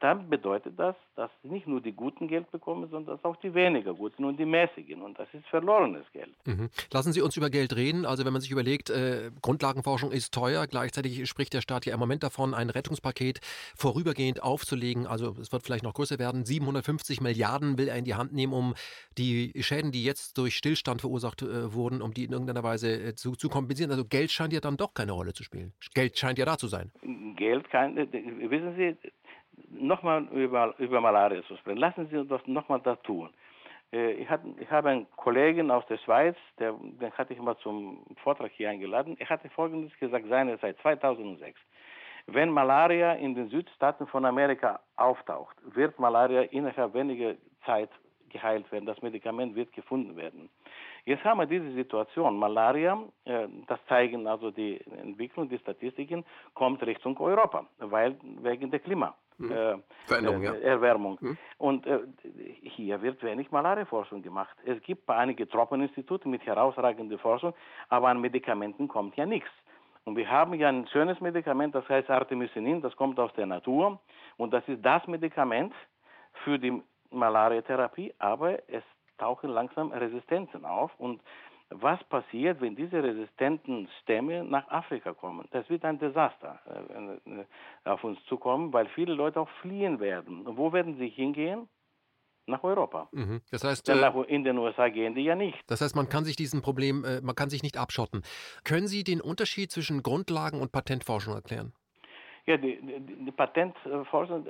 dann 0.00 0.30
bedeutet 0.30 0.78
das, 0.78 0.94
dass 1.16 1.30
nicht 1.42 1.66
nur 1.66 1.80
die 1.80 1.92
Guten 1.92 2.28
Geld 2.28 2.50
bekommen, 2.50 2.88
sondern 2.90 3.16
dass 3.16 3.24
auch 3.24 3.36
die 3.36 3.52
weniger 3.52 3.94
Guten 3.94 4.24
und 4.24 4.38
die 4.38 4.44
Mäßigen. 4.44 5.02
Und 5.02 5.18
das 5.18 5.28
ist 5.32 5.46
verlorenes 5.46 6.04
Geld. 6.12 6.34
Mhm. 6.46 6.70
Lassen 6.92 7.12
Sie 7.12 7.20
uns 7.20 7.36
über 7.36 7.50
Geld 7.50 7.74
reden. 7.74 8.06
Also 8.06 8.24
wenn 8.24 8.32
man 8.32 8.40
sich 8.40 8.50
überlegt, 8.50 8.90
äh, 8.90 9.30
Grundlagenforschung 9.42 10.12
ist 10.12 10.32
teuer. 10.32 10.66
Gleichzeitig 10.66 11.28
spricht 11.28 11.52
der 11.54 11.60
Staat 11.60 11.86
ja 11.86 11.94
im 11.94 12.00
Moment 12.00 12.22
davon, 12.22 12.54
ein 12.54 12.70
Rettungspaket 12.70 13.40
vorübergehend 13.76 14.42
aufzulegen. 14.42 15.06
Also 15.06 15.34
es 15.40 15.52
wird 15.52 15.64
vielleicht 15.64 15.84
noch 15.84 15.94
größer 15.94 16.18
werden. 16.18 16.44
750 16.44 17.20
Milliarden 17.20 17.78
will 17.78 17.88
er 17.88 17.96
in 17.96 18.04
die 18.04 18.14
Hand 18.14 18.32
nehmen, 18.32 18.52
um 18.52 18.74
die 19.16 19.52
Schäden, 19.60 19.90
die 19.90 20.04
jetzt 20.04 20.38
durch 20.38 20.54
Stillstand 20.54 21.00
verursacht 21.00 21.42
äh, 21.42 21.74
wurden, 21.74 22.02
um 22.02 22.14
die 22.14 22.24
in 22.24 22.32
irgendeiner 22.32 22.62
Weise 22.62 22.92
äh, 22.92 23.14
zu, 23.14 23.34
zu 23.34 23.48
kompensieren. 23.48 23.90
Also 23.90 24.04
Geld 24.04 24.30
scheint 24.30 24.52
ja 24.52 24.60
dann 24.60 24.76
doch 24.76 24.94
keine 24.94 25.12
Rolle 25.12 25.32
zu 25.32 25.42
spielen. 25.42 25.72
Geld 25.94 26.18
scheint 26.18 26.38
ja 26.38 26.44
da 26.44 26.56
zu 26.56 26.68
sein. 26.68 26.92
Geld 27.36 27.68
kann, 27.70 27.96
äh, 27.96 28.06
wissen 28.12 28.74
Sie, 28.76 28.96
nochmal 29.70 30.24
über, 30.32 30.74
über 30.78 31.00
Malaria 31.00 31.42
zu 31.44 31.56
sprechen. 31.56 31.78
Lassen 31.78 32.08
Sie 32.08 32.16
uns 32.16 32.28
das 32.28 32.46
nochmal 32.46 32.80
da 32.80 32.96
tun. 32.96 33.30
Äh, 33.92 34.12
ich, 34.12 34.28
hatte, 34.28 34.46
ich 34.58 34.70
habe 34.70 34.90
einen 34.90 35.10
Kollegen 35.16 35.70
aus 35.70 35.86
der 35.86 35.98
Schweiz, 35.98 36.36
der, 36.58 36.72
den 36.72 37.12
hatte 37.12 37.32
ich 37.32 37.40
mal 37.40 37.56
zum 37.58 38.04
Vortrag 38.22 38.50
hier 38.52 38.70
eingeladen. 38.70 39.16
Er 39.18 39.28
hatte 39.28 39.48
Folgendes 39.50 39.96
gesagt, 39.98 40.26
seinerzeit 40.28 40.78
2006. 40.80 41.58
Wenn 42.26 42.50
Malaria 42.50 43.14
in 43.14 43.34
den 43.34 43.48
Südstaaten 43.48 44.06
von 44.06 44.24
Amerika 44.26 44.80
auftaucht, 44.96 45.56
wird 45.74 45.98
Malaria 45.98 46.42
innerhalb 46.42 46.92
weniger 46.92 47.34
Zeit 47.64 47.90
geheilt 48.28 48.70
werden. 48.70 48.84
Das 48.84 49.00
Medikament 49.00 49.54
wird 49.54 49.72
gefunden 49.72 50.14
werden. 50.16 50.50
Jetzt 51.06 51.24
haben 51.24 51.40
wir 51.40 51.46
diese 51.46 51.72
Situation. 51.72 52.38
Malaria, 52.38 53.02
äh, 53.24 53.48
das 53.66 53.78
zeigen 53.88 54.26
also 54.26 54.50
die 54.50 54.78
Entwicklung, 55.00 55.48
die 55.48 55.58
Statistiken, 55.58 56.24
kommt 56.52 56.82
Richtung 56.82 57.18
Europa, 57.18 57.66
weil 57.78 58.16
wegen 58.42 58.70
der 58.70 58.80
Klima. 58.80 59.14
Mhm. 59.38 59.52
Äh, 59.52 59.78
Veränderung, 60.06 60.42
ja. 60.42 60.54
Erwärmung. 60.54 61.18
Mhm. 61.20 61.38
Und 61.58 61.86
äh, 61.86 62.00
hier 62.62 63.00
wird 63.02 63.22
wenig 63.22 63.50
Malariaforschung 63.50 64.22
gemacht. 64.22 64.56
Es 64.64 64.80
gibt 64.82 65.08
einige 65.08 65.48
Tropeninstitute 65.48 66.28
mit 66.28 66.44
herausragender 66.44 67.18
Forschung, 67.18 67.54
aber 67.88 68.08
an 68.08 68.20
Medikamenten 68.20 68.88
kommt 68.88 69.16
ja 69.16 69.26
nichts. 69.26 69.50
Und 70.04 70.16
wir 70.16 70.30
haben 70.30 70.54
ja 70.54 70.68
ein 70.68 70.88
schönes 70.88 71.20
Medikament, 71.20 71.74
das 71.74 71.88
heißt 71.88 72.08
Artemisinin, 72.10 72.80
das 72.80 72.96
kommt 72.96 73.20
aus 73.20 73.32
der 73.34 73.46
Natur. 73.46 74.00
Und 74.38 74.52
das 74.52 74.66
ist 74.66 74.84
das 74.84 75.06
Medikament 75.06 75.74
für 76.44 76.58
die 76.58 76.82
Malariatherapie, 77.10 78.14
aber 78.18 78.58
es 78.68 78.82
tauchen 79.18 79.50
langsam 79.50 79.92
Resistenzen 79.92 80.64
auf. 80.64 80.90
Und 80.98 81.20
was 81.70 82.02
passiert, 82.04 82.60
wenn 82.60 82.76
diese 82.76 83.02
resistenten 83.02 83.88
Stämme 84.02 84.42
nach 84.44 84.68
Afrika 84.68 85.12
kommen? 85.12 85.46
Das 85.50 85.68
wird 85.68 85.84
ein 85.84 85.98
Desaster 85.98 86.58
äh, 86.66 87.30
äh, 87.30 87.44
auf 87.84 88.02
uns 88.04 88.18
zukommen, 88.26 88.72
weil 88.72 88.86
viele 88.94 89.14
Leute 89.14 89.40
auch 89.40 89.50
fliehen 89.60 90.00
werden. 90.00 90.46
Und 90.46 90.56
wo 90.56 90.72
werden 90.72 90.96
sie 90.98 91.08
hingehen? 91.08 91.68
Nach 92.46 92.64
Europa. 92.64 93.10
Mhm. 93.12 93.42
Das 93.50 93.62
heißt, 93.62 93.90
äh, 93.90 94.22
in 94.28 94.42
den 94.42 94.56
USA 94.56 94.88
gehen 94.88 95.14
die 95.14 95.20
ja 95.20 95.34
nicht. 95.34 95.58
Das 95.66 95.82
heißt, 95.82 95.94
man 95.94 96.08
kann 96.08 96.24
sich 96.24 96.34
diesem 96.34 96.62
Problem, 96.62 97.04
man 97.22 97.34
kann 97.34 97.50
sich 97.50 97.62
nicht 97.62 97.76
abschotten. 97.76 98.22
Können 98.64 98.86
Sie 98.86 99.04
den 99.04 99.20
Unterschied 99.20 99.70
zwischen 99.70 100.02
Grundlagen 100.02 100.62
und 100.62 100.72
Patentforschung 100.72 101.34
erklären? 101.34 101.74
Ja, 102.46 102.56
die, 102.56 102.80
die, 102.80 103.26
die, 103.26 103.32
Patentforschung, 103.32 104.46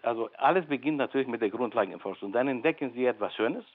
also 0.00 0.30
alles 0.38 0.64
beginnt 0.64 0.96
natürlich 0.96 1.28
mit 1.28 1.42
der 1.42 1.50
Grundlagenforschung. 1.50 2.32
Dann 2.32 2.48
entdecken 2.48 2.94
Sie 2.94 3.04
etwas 3.04 3.34
Schönes 3.34 3.66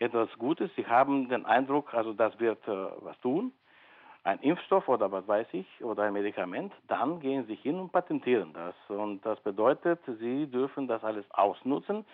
etwas 0.00 0.28
Gutes. 0.38 0.70
Sie 0.74 0.86
haben 0.86 1.28
den 1.28 1.46
Eindruck, 1.46 1.94
also 1.94 2.12
das 2.12 2.38
wird 2.40 2.66
äh, 2.66 2.72
was 3.00 3.18
tun, 3.20 3.52
ein 4.24 4.38
Impfstoff 4.40 4.88
oder 4.88 5.10
was 5.12 5.26
weiß 5.26 5.46
ich 5.52 5.66
oder 5.82 6.04
ein 6.04 6.12
Medikament, 6.12 6.72
dann 6.88 7.20
gehen 7.20 7.46
Sie 7.46 7.54
hin 7.54 7.78
und 7.78 7.92
patentieren 7.92 8.52
das. 8.52 8.74
Und 8.88 9.24
das 9.24 9.40
bedeutet, 9.40 10.00
Sie 10.18 10.46
dürfen 10.46 10.88
das 10.88 11.02
alles 11.04 11.24
ausnutzen. 11.30 12.04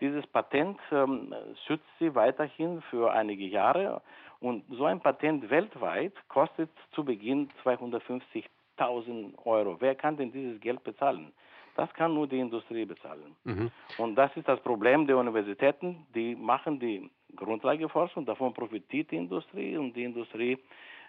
Dieses 0.00 0.26
Patent 0.26 0.78
ähm, 0.92 1.34
schützt 1.66 1.86
Sie 1.98 2.14
weiterhin 2.14 2.82
für 2.82 3.10
einige 3.12 3.44
Jahre. 3.44 4.02
Und 4.40 4.64
so 4.70 4.84
ein 4.84 5.00
Patent 5.00 5.48
weltweit 5.48 6.12
kostet 6.28 6.70
zu 6.92 7.04
Beginn 7.04 7.48
250.000 7.64 9.38
Euro. 9.44 9.76
Wer 9.80 9.94
kann 9.94 10.16
denn 10.16 10.30
dieses 10.30 10.60
Geld 10.60 10.84
bezahlen? 10.84 11.32
Das 11.76 11.92
kann 11.92 12.14
nur 12.14 12.26
die 12.26 12.38
Industrie 12.38 12.84
bezahlen. 12.84 13.36
Mhm. 13.44 13.70
Und 13.98 14.14
das 14.16 14.30
ist 14.36 14.48
das 14.48 14.60
Problem 14.60 15.06
der 15.06 15.18
Universitäten. 15.18 16.06
Die 16.14 16.34
machen 16.34 16.80
die 16.80 17.10
Grundlageforschung, 17.34 18.24
davon 18.24 18.54
profitiert 18.54 19.10
die 19.10 19.16
Industrie 19.16 19.76
und 19.76 19.94
die 19.94 20.04
Industrie 20.04 20.58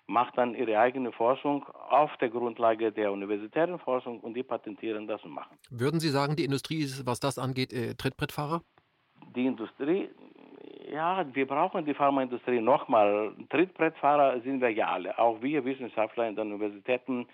macht 0.08 0.38
dann 0.38 0.56
ihre 0.56 0.80
eigene 0.80 1.12
Forschung 1.12 1.66
auf 1.90 2.16
der 2.18 2.30
Grundlage 2.30 2.92
der 2.92 3.12
universitären 3.12 3.78
Forschung 3.80 4.20
und 4.22 4.34
die 4.34 4.44
patentieren 4.44 5.08
das 5.08 5.24
und 5.24 5.32
machen. 5.32 5.58
Würden 5.70 6.00
Sie 6.00 6.10
sagen, 6.10 6.36
die 6.36 6.46
Industrie 6.46 6.80
ist, 6.80 7.06
was 7.06 7.20
das 7.20 7.38
angeht, 7.38 7.74
äh, 7.74 7.94
Trittbrettfahrer? 7.96 8.62
Die 9.36 9.46
Industrie, 9.46 10.10
ja, 10.92 11.26
wir 11.34 11.48
brauchen 11.48 11.86
die 11.86 11.94
Pharmaindustrie 11.94 12.62
nochmal. 12.62 13.34
Trittbrettfahrer 13.50 14.40
sind 14.42 14.62
wir 14.62 14.70
ja 14.70 14.88
alle. 14.88 15.18
Auch 15.18 15.42
wir 15.42 15.64
Wissenschaftler 15.66 16.28
in 16.28 16.36
den 16.36 16.54
Universitäten 16.54 17.28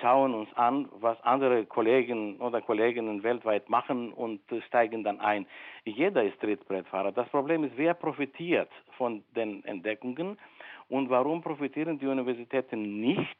schauen 0.00 0.34
uns 0.34 0.52
an, 0.54 0.88
was 1.00 1.20
andere 1.22 1.66
Kollegen 1.66 2.36
oder 2.36 2.60
Kolleginnen 2.60 3.22
weltweit 3.22 3.68
machen 3.68 4.12
und 4.12 4.40
steigen 4.68 5.04
dann 5.04 5.20
ein. 5.20 5.46
Jeder 5.84 6.22
ist 6.22 6.40
Trittbrettfahrer. 6.40 7.12
Das 7.12 7.28
Problem 7.28 7.64
ist, 7.64 7.76
wer 7.76 7.94
profitiert 7.94 8.70
von 8.96 9.22
den 9.34 9.64
Entdeckungen 9.64 10.38
und 10.88 11.10
warum 11.10 11.42
profitieren 11.42 11.98
die 11.98 12.06
Universitäten 12.06 13.00
nicht? 13.00 13.38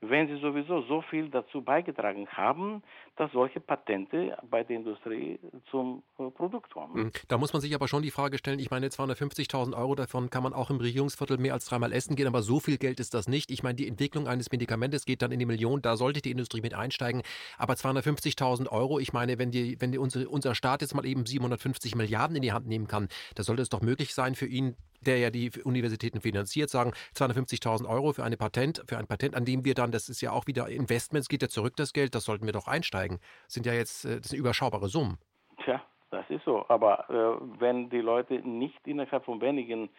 Wenn 0.00 0.28
sie 0.28 0.40
sowieso 0.40 0.82
so 0.82 1.02
viel 1.02 1.28
dazu 1.28 1.62
beigetragen 1.62 2.26
haben, 2.28 2.82
dass 3.16 3.30
solche 3.32 3.60
Patente 3.60 4.36
bei 4.48 4.64
der 4.64 4.76
Industrie 4.76 5.38
zum 5.70 6.02
äh, 6.18 6.30
Produkt 6.30 6.72
kommen. 6.72 6.94
Hm. 6.94 7.10
Da 7.28 7.36
muss 7.36 7.52
man 7.52 7.60
sich 7.60 7.74
aber 7.74 7.86
schon 7.86 8.02
die 8.02 8.10
Frage 8.10 8.38
stellen, 8.38 8.58
ich 8.58 8.70
meine 8.70 8.88
250.000 8.88 9.76
Euro, 9.76 9.94
davon 9.94 10.30
kann 10.30 10.42
man 10.42 10.54
auch 10.54 10.70
im 10.70 10.78
Regierungsviertel 10.78 11.36
mehr 11.36 11.52
als 11.52 11.66
dreimal 11.66 11.92
essen 11.92 12.16
gehen, 12.16 12.26
aber 12.26 12.40
so 12.40 12.60
viel 12.60 12.78
Geld 12.78 12.98
ist 12.98 13.12
das 13.12 13.28
nicht. 13.28 13.50
Ich 13.50 13.62
meine, 13.62 13.74
die 13.74 13.86
Entwicklung 13.86 14.26
eines 14.26 14.50
Medikamentes 14.50 15.04
geht 15.04 15.20
dann 15.20 15.32
in 15.32 15.38
die 15.38 15.46
Millionen, 15.46 15.82
da 15.82 15.96
sollte 15.96 16.22
die 16.22 16.30
Industrie 16.30 16.62
mit 16.62 16.72
einsteigen, 16.72 17.22
aber 17.58 17.74
250.000 17.74 18.68
Euro, 18.68 18.98
ich 18.98 19.12
meine, 19.12 19.38
wenn, 19.38 19.50
die, 19.50 19.78
wenn 19.80 19.92
die, 19.92 19.98
unsere, 19.98 20.28
unser 20.28 20.54
Staat 20.54 20.80
jetzt 20.80 20.94
mal 20.94 21.04
eben 21.04 21.26
750 21.26 21.94
Milliarden 21.94 22.36
in 22.36 22.42
die 22.42 22.52
Hand 22.52 22.66
nehmen 22.66 22.86
kann, 22.86 23.08
da 23.34 23.42
sollte 23.42 23.60
es 23.60 23.68
doch 23.68 23.82
möglich 23.82 24.14
sein 24.14 24.34
für 24.34 24.46
ihn, 24.46 24.76
der 25.06 25.18
ja 25.18 25.30
die 25.30 25.50
Universitäten 25.64 26.20
finanziert, 26.20 26.70
sagen 26.70 26.92
250.000 27.14 27.88
Euro 27.88 28.12
für 28.12 28.24
eine 28.24 28.36
Patent, 28.36 28.82
für 28.86 28.98
ein 28.98 29.06
Patent, 29.06 29.34
an 29.34 29.44
dem 29.44 29.64
wir 29.64 29.74
dann, 29.74 29.90
das 29.92 30.08
ist 30.08 30.20
ja 30.20 30.32
auch 30.32 30.46
wieder 30.46 30.68
Investments, 30.68 31.28
geht 31.28 31.42
ja 31.42 31.48
zurück 31.48 31.74
das 31.76 31.92
Geld, 31.92 32.14
das 32.14 32.24
sollten 32.24 32.46
wir 32.46 32.52
doch 32.52 32.68
einsteigen. 32.68 33.18
Das 33.46 33.54
sind 33.54 33.66
ja 33.66 33.72
jetzt, 33.72 34.04
äh, 34.04 34.20
das 34.20 34.28
sind 34.28 34.38
überschaubare 34.38 34.88
Summen. 34.88 35.18
Tja, 35.64 35.82
das 36.10 36.28
ist 36.28 36.44
so. 36.44 36.64
Aber 36.68 37.08
äh, 37.10 37.60
wenn 37.60 37.90
die 37.90 38.00
Leute 38.00 38.34
nicht 38.46 38.86
innerhalb 38.86 39.24
von 39.24 39.40
wenigen 39.40 39.90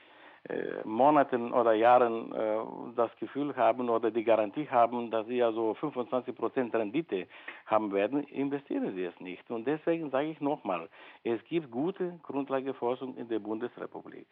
Monaten 0.84 1.54
oder 1.54 1.74
Jahren 1.74 2.32
äh, 2.34 2.58
das 2.96 3.16
Gefühl 3.18 3.56
haben 3.56 3.90
oder 3.90 4.10
die 4.10 4.24
Garantie 4.24 4.68
haben, 4.68 5.12
dass 5.12 5.28
sie 5.28 5.42
also 5.44 5.76
25 5.76 6.36
Prozent 6.36 6.74
Rendite 6.74 7.28
haben 7.68 7.94
werden, 7.94 8.24
investieren 8.24 8.94
sie 8.96 9.06
es 9.06 9.20
nicht. 9.20 9.50
Und 9.52 9.66
deswegen 9.68 10.10
sage 10.10 10.30
ich 10.30 10.42
nochmal, 10.42 10.90
es 11.24 11.44
gibt 11.46 11.70
gute 11.70 12.20
Grundlageforschung 12.24 13.16
in 13.18 13.28
der 13.30 13.40
Bundesrepublik. 13.40 14.28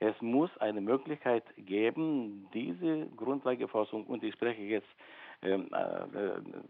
Es 0.00 0.14
muss 0.20 0.50
eine 0.58 0.80
Möglichkeit 0.80 1.42
geben, 1.56 2.48
diese 2.54 3.06
Grundlageforschung, 3.16 4.04
und 4.04 4.22
ich 4.22 4.34
spreche 4.34 4.62
jetzt 4.62 4.86
äh, 4.86 5.27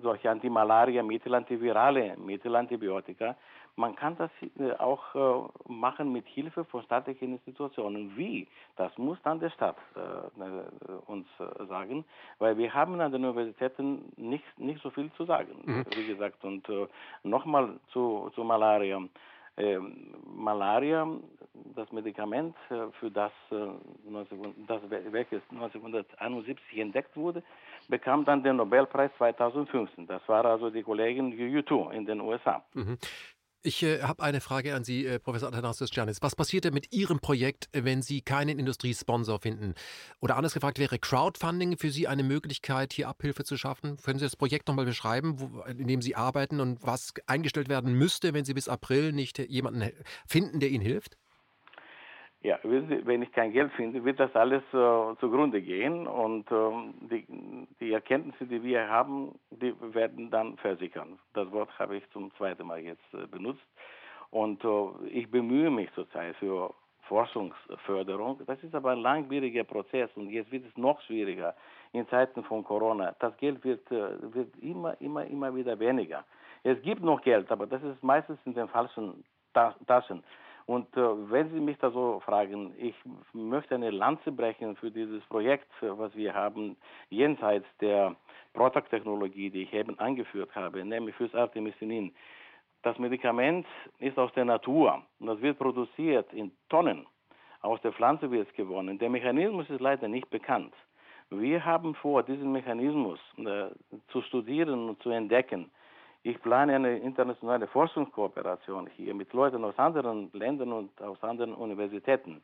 solche 0.03 0.31
Antimalaria-Mittel, 0.31 1.35
antivirale 1.35 2.17
Mittel, 2.19 2.55
Antibiotika. 2.55 3.35
Man 3.77 3.95
kann 3.95 4.17
das 4.17 4.31
äh, 4.59 4.73
auch 4.79 5.15
äh, 5.15 5.73
machen 5.73 6.13
mit 6.13 6.27
Hilfe 6.27 6.65
von 6.65 6.83
staatlichen 6.83 7.33
Institutionen. 7.33 8.17
Wie? 8.17 8.49
Das 8.77 8.97
muss 8.99 9.19
dann 9.23 9.41
der 9.41 9.51
Staat 9.51 9.77
uns 11.07 11.27
sagen, 11.69 12.05
weil 12.39 12.59
wir 12.59 12.75
haben 12.75 13.01
an 13.01 13.13
den 13.13 13.25
Universitäten 13.25 14.13
nicht, 14.17 14.45
nicht 14.59 14.83
so 14.83 14.91
viel 14.91 15.11
zu 15.13 15.25
sagen, 15.25 15.51
mhm. 15.65 15.87
wie 15.95 16.07
gesagt. 16.07 16.45
Und 16.45 16.69
nochmal 17.23 17.79
zu, 17.93 18.31
zu 18.35 18.45
Malaria. 18.45 19.01
Ähm, 19.57 20.15
Malaria, 20.37 21.09
das 21.75 21.91
Medikament, 21.91 22.55
für 23.01 23.11
das, 23.11 23.33
das 23.51 24.81
welches 25.11 25.43
1971 25.51 26.79
entdeckt 26.79 27.17
wurde, 27.17 27.43
bekam 27.89 28.25
dann 28.25 28.43
den 28.43 28.57
Nobelpreis 28.57 29.11
2015. 29.19 30.07
Das 30.07 30.23
war 30.29 30.45
also 30.45 30.71
die 30.71 30.83
Kollegin 30.83 31.33
Yu 31.33 31.91
in 31.91 32.07
den 32.07 32.21
USA. 32.21 32.63
Mhm. 32.75 32.99
Ich 33.65 33.83
äh, 33.83 34.03
habe 34.03 34.23
eine 34.23 34.41
Frage 34.41 34.75
an 34.75 34.85
Sie, 34.85 35.05
äh, 35.05 35.19
Professor 35.19 35.49
Athanasius 35.49 35.95
Janis. 35.95 36.23
Was 36.23 36.37
passiert 36.37 36.65
denn 36.65 36.75
mit 36.75 36.95
Ihrem 36.95 37.19
Projekt, 37.19 37.69
wenn 37.73 38.03
Sie 38.03 38.21
keinen 38.21 38.57
Industriesponsor 38.57 39.41
finden? 39.41 39.75
Oder 40.21 40.37
anders 40.37 40.55
gefragt, 40.55 40.79
wäre 40.79 40.99
Crowdfunding 40.99 41.77
für 41.77 41.91
Sie 41.91 42.07
eine 42.07 42.23
Möglichkeit, 42.23 42.93
hier 42.93 43.09
Abhilfe 43.09 43.43
zu 43.43 43.57
schaffen? 43.57 43.97
Können 44.05 44.21
Sie 44.21 44.25
das 44.25 44.37
Projekt 44.37 44.69
nochmal 44.69 44.85
beschreiben, 44.85 45.41
wo, 45.41 45.63
in 45.63 45.89
dem 45.89 46.01
Sie 46.03 46.15
arbeiten 46.15 46.61
und 46.61 46.87
was 46.87 47.13
eingestellt 47.27 47.69
werden 47.69 47.95
müsste, 47.95 48.33
wenn 48.33 48.45
Sie 48.45 48.55
bis 48.55 48.69
April 48.69 49.13
nicht 49.13 49.39
jemanden 49.39 49.91
finden, 50.29 50.61
der 50.61 50.69
Ihnen 50.69 50.85
hilft? 50.85 51.17
Ja, 52.43 52.61
wenn 52.63 53.23
ich 53.23 53.33
kein 53.33 53.53
Geld 53.53 53.73
finde, 53.73 54.05
wird 54.05 54.21
das 54.21 54.35
alles 54.37 54.63
äh, 54.73 55.17
zugrunde 55.19 55.61
gehen 55.61 56.07
und 56.07 56.47
ähm, 56.53 56.95
die, 57.11 57.27
die, 57.89 57.95
Erkenntnisse, 57.95 58.45
die 58.47 58.63
wir 58.63 58.87
haben, 58.89 59.39
die 59.51 59.75
werden 59.95 60.31
dann 60.31 60.59
versickern. 60.59 61.19
Das 61.33 61.51
Wort 61.53 61.71
habe 61.79 61.97
ich 61.97 62.11
zum 62.11 62.31
zweiten 62.37 62.67
Mal 62.67 62.81
jetzt 62.81 63.15
äh, 63.15 63.27
benutzt 63.27 63.65
und 64.31 64.63
äh, 64.63 65.07
ich 65.09 65.31
bemühe 65.31 65.71
mich 65.71 65.91
zurzeit 65.95 66.37
für 66.37 66.75
Forschungsförderung. 67.05 68.43
Das 68.47 68.63
ist 68.63 68.75
aber 68.75 68.91
ein 68.91 68.99
langwieriger 68.99 69.65
Prozess 69.65 70.11
und 70.17 70.29
jetzt 70.29 70.53
wird 70.53 70.67
es 70.67 70.77
noch 70.77 71.01
schwieriger 71.03 71.55
in 71.93 72.07
Zeiten 72.09 72.45
von 72.45 72.63
Corona. 72.63 73.15
Das 73.21 73.35
Geld 73.39 73.65
wird, 73.65 73.91
äh, 73.91 74.35
wird 74.35 74.55
immer, 74.59 75.01
immer, 75.01 75.25
immer 75.25 75.55
wieder 75.55 75.79
weniger. 75.79 76.25
Es 76.65 76.81
gibt 76.83 77.03
noch 77.03 77.23
Geld, 77.23 77.51
aber 77.51 77.67
das 77.67 77.83
ist 77.83 78.03
meistens 78.03 78.39
in 78.45 78.53
den 78.53 78.69
falschen 78.69 79.25
Taschen. 79.55 80.23
Und 80.69 80.95
äh, 80.99 81.31
wenn 81.31 81.49
Sie 81.51 81.61
mich 81.61 81.79
da 81.79 81.91
so 81.91 82.21
fragen, 82.21 82.75
ich 82.79 82.95
möchte 83.33 83.75
eine 83.75 83.91
Lanze 83.91 84.31
brechen 84.31 84.77
für 84.77 84.91
dieses 84.91 85.25
Projekt, 85.25 85.67
was 85.81 86.15
wir 86.15 86.35
haben, 86.35 86.77
jenseits 87.09 87.65
der 87.81 88.15
Protac-Technologie, 88.53 89.49
die 89.49 89.63
ich 89.63 89.73
eben 89.73 89.99
angeführt 89.99 90.55
habe, 90.55 90.85
nämlich 90.85 91.15
fürs 91.15 91.35
Artemisinin. 91.35 92.13
Das 92.83 92.99
Medikament 92.99 93.67
ist 93.99 94.19
aus 94.19 94.31
der 94.35 94.45
Natur 94.45 95.03
und 95.21 95.29
das 95.29 95.41
wird 95.41 95.59
produziert 95.59 96.31
in 96.35 96.53
Tonnen. 96.69 97.07
Aus 97.63 97.81
der 97.81 97.95
Pflanze 97.95 98.31
wird 98.31 98.47
es 98.47 98.55
gewonnen. 98.55 98.99
Der 98.99 99.09
Mechanismus 99.09 99.71
ist 99.71 99.81
leider 99.81 100.07
nicht 100.07 100.29
bekannt. 100.29 100.75
Wir 101.31 101.65
haben 101.65 101.95
vor, 101.95 102.23
diesen 102.23 102.53
Mechanismus 102.53 103.19
äh, 103.39 103.69
zu 104.09 104.21
studieren 104.21 104.91
und 104.91 105.03
zu 105.03 105.09
entdecken. 105.09 105.71
Ich 106.23 106.41
plane 106.43 106.75
eine 106.75 106.99
internationale 106.99 107.67
Forschungskooperation 107.69 108.89
hier 108.89 109.15
mit 109.15 109.33
Leuten 109.33 109.65
aus 109.65 109.79
anderen 109.79 110.31
Ländern 110.33 110.73
und 110.73 111.01
aus 111.01 111.23
anderen 111.23 111.55
Universitäten. 111.55 112.43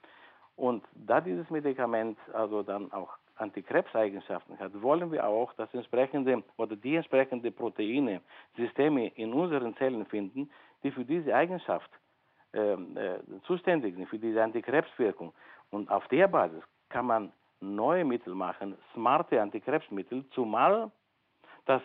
Und 0.56 0.84
da 0.94 1.20
dieses 1.20 1.50
Medikament 1.50 2.18
also 2.32 2.62
dann 2.62 2.92
auch 2.92 3.10
Antikrebseigenschaften 3.36 4.58
hat, 4.60 4.80
wollen 4.80 5.10
wir 5.10 5.26
auch 5.26 5.52
das 5.54 5.72
entsprechende 5.74 6.42
oder 6.56 6.76
die 6.76 6.94
entsprechende 6.94 7.50
Proteine, 7.50 8.20
Systeme 8.56 9.08
in 9.08 9.32
unseren 9.32 9.76
Zellen 9.76 10.06
finden, 10.06 10.48
die 10.84 10.92
für 10.92 11.04
diese 11.04 11.34
Eigenschaft 11.34 11.90
äh, 12.52 12.74
äh, 12.74 13.18
zuständig 13.46 13.96
sind, 13.96 14.08
für 14.08 14.18
diese 14.18 14.42
Antikrebswirkung. 14.42 15.32
Und 15.70 15.90
auf 15.90 16.06
der 16.08 16.28
Basis 16.28 16.62
kann 16.88 17.06
man 17.06 17.32
neue 17.60 18.04
Mittel 18.04 18.34
machen, 18.34 18.76
smarte 18.92 19.42
Antikrebsmittel, 19.42 20.24
zumal 20.30 20.92
das 21.66 21.82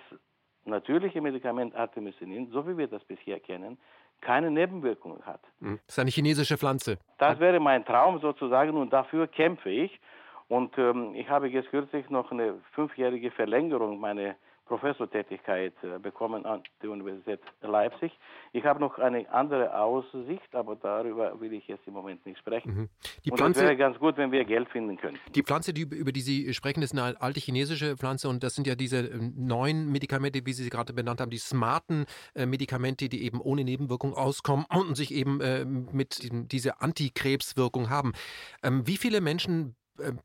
natürliche 0.66 1.22
Medikament 1.22 1.76
Artemisinin, 1.76 2.50
so 2.52 2.68
wie 2.68 2.78
wir 2.78 2.88
das 2.88 3.04
bisher 3.06 3.40
kennen, 3.40 3.78
keine 4.22 4.52
Nebenwirkungen 4.52 5.26
hat. 5.26 5.42
Hm. 5.62 5.80
Das 5.86 5.96
ist 5.96 6.00
eine 6.00 6.10
chinesische 6.10 6.58
Pflanze. 6.58 6.98
Das 7.18 7.40
wäre 7.40 7.60
mein 7.60 7.86
Traum 7.86 8.20
sozusagen 8.20 8.76
und 8.78 8.92
dafür 8.92 9.28
kämpfe 9.28 9.70
ich. 9.70 10.00
Und 10.48 10.78
ähm, 10.78 11.14
ich 11.14 11.30
habe 11.30 11.48
jetzt 11.48 11.70
kürzlich 11.70 12.10
noch 12.10 12.32
eine 12.32 12.56
fünfjährige 12.72 13.32
Verlängerung 13.32 14.00
meiner 14.00 14.36
Professortätigkeit 14.70 15.74
äh, 15.84 15.98
bekommen 16.00 16.46
an 16.46 16.62
der 16.82 16.92
Universität 16.92 17.42
Leipzig. 17.62 18.12
Ich 18.54 18.64
habe 18.66 18.80
noch 18.80 19.00
eine 19.00 19.28
andere 19.34 19.76
Aussicht, 19.76 20.54
aber 20.54 20.76
darüber 20.76 21.42
will 21.42 21.54
ich 21.54 21.68
jetzt 21.68 21.88
im 21.88 21.94
Moment 21.94 22.24
nicht 22.26 22.38
sprechen. 22.38 22.74
Mhm. 22.74 22.90
Die 23.26 23.32
Pflanze, 23.32 23.62
und 23.62 23.66
wäre 23.66 23.76
ganz 23.76 23.98
gut, 23.98 24.16
wenn 24.18 24.32
wir 24.32 24.46
Geld 24.46 24.70
finden 24.70 24.96
können. 24.98 25.18
Die 25.34 25.42
Pflanze, 25.42 25.74
die, 25.74 25.82
über 25.82 26.12
die 26.12 26.22
Sie 26.22 26.54
sprechen, 26.54 26.84
ist 26.84 26.94
eine 26.94 27.20
alte 27.20 27.40
chinesische 27.40 27.98
Pflanze 27.98 28.30
und 28.30 28.44
das 28.44 28.54
sind 28.54 28.68
ja 28.68 28.76
diese 28.76 29.00
ähm, 29.00 29.34
neuen 29.36 29.92
Medikamente, 29.92 30.46
wie 30.46 30.54
Sie 30.54 30.64
sie 30.64 30.70
gerade 30.70 30.94
benannt 30.94 31.20
haben, 31.20 31.32
die 31.32 31.38
smarten 31.38 32.06
äh, 32.36 32.46
Medikamente, 32.46 33.10
die 33.10 33.24
eben 33.24 33.42
ohne 33.42 33.64
Nebenwirkung 33.64 34.14
auskommen 34.14 34.66
und 34.70 34.96
sich 34.96 35.12
eben 35.12 35.42
äh, 35.42 35.66
mit 35.66 36.22
diesem, 36.22 36.48
diese 36.48 36.80
Antikrebswirkung 36.80 37.90
haben. 37.90 38.14
Ähm, 38.62 38.86
wie 38.86 38.98
viele 38.98 39.20
Menschen 39.20 39.76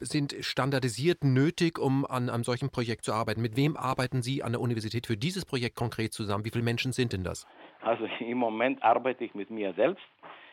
sind 0.01 0.35
standardisiert 0.41 1.25
nötig, 1.25 1.79
um 1.79 2.05
an 2.07 2.31
einem 2.31 2.45
solchen 2.45 2.71
Projekt 2.71 3.05
zu 3.05 3.13
arbeiten? 3.13 3.43
Mit 3.43 3.57
wem 3.57 3.77
arbeiten 3.77 4.23
Sie 4.23 4.43
an 4.43 4.53
der 4.53 4.61
Universität 4.61 5.07
für 5.07 5.17
dieses 5.17 5.45
Projekt 5.45 5.77
konkret 5.77 6.13
zusammen? 6.13 6.45
Wie 6.45 6.51
viele 6.51 6.65
Menschen 6.65 6.93
sind 6.93 7.13
denn 7.13 7.25
das? 7.25 7.47
Also 7.83 8.07
im 8.21 8.39
Moment 8.39 8.83
arbeite 8.83 9.25
ich 9.25 9.35
mit 9.35 9.51
mir 9.51 9.73
selbst. 9.75 10.05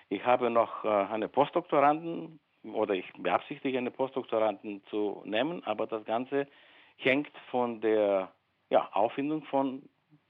Ich 0.10 0.26
habe 0.26 0.50
noch 0.50 0.84
äh, 0.84 0.88
eine 0.88 1.30
Postdoktoranden 1.30 2.40
oder 2.64 2.94
ich 2.94 3.06
beabsichtige 3.18 3.78
eine 3.78 3.92
Postdoktoranden 3.92 4.84
zu 4.90 5.24
nehmen, 5.26 5.64
aber 5.66 5.88
das 5.88 6.06
Ganze 6.06 6.48
hängt 6.98 7.32
von 7.50 7.82
der 7.82 8.32
ja, 8.70 8.90
Auffindung 8.94 9.44
von 9.44 9.84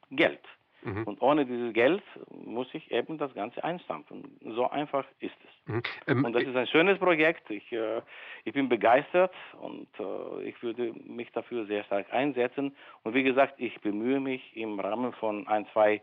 Geld. 0.09 0.41
Mhm. 0.83 1.03
Und 1.03 1.21
ohne 1.21 1.45
dieses 1.45 1.73
Geld 1.73 2.03
muss 2.31 2.67
ich 2.73 2.91
eben 2.91 3.17
das 3.17 3.33
Ganze 3.33 3.63
einstampfen. 3.63 4.37
So 4.55 4.69
einfach 4.69 5.05
ist 5.19 5.35
es. 5.43 5.73
Mhm. 5.73 5.83
Ähm, 6.07 6.25
und 6.25 6.33
das 6.33 6.43
ist 6.43 6.55
ein 6.55 6.67
schönes 6.67 6.97
Projekt. 6.97 7.49
Ich, 7.49 7.71
äh, 7.71 8.01
ich 8.45 8.53
bin 8.53 8.67
begeistert 8.67 9.33
und 9.59 9.87
äh, 9.99 10.43
ich 10.43 10.61
würde 10.63 10.93
mich 11.05 11.31
dafür 11.31 11.65
sehr 11.65 11.83
stark 11.83 12.11
einsetzen. 12.11 12.75
Und 13.03 13.13
wie 13.13 13.23
gesagt, 13.23 13.55
ich 13.57 13.79
bemühe 13.81 14.19
mich 14.19 14.55
im 14.55 14.79
Rahmen 14.79 15.13
von 15.13 15.47
ein, 15.47 15.67
zwei 15.73 16.01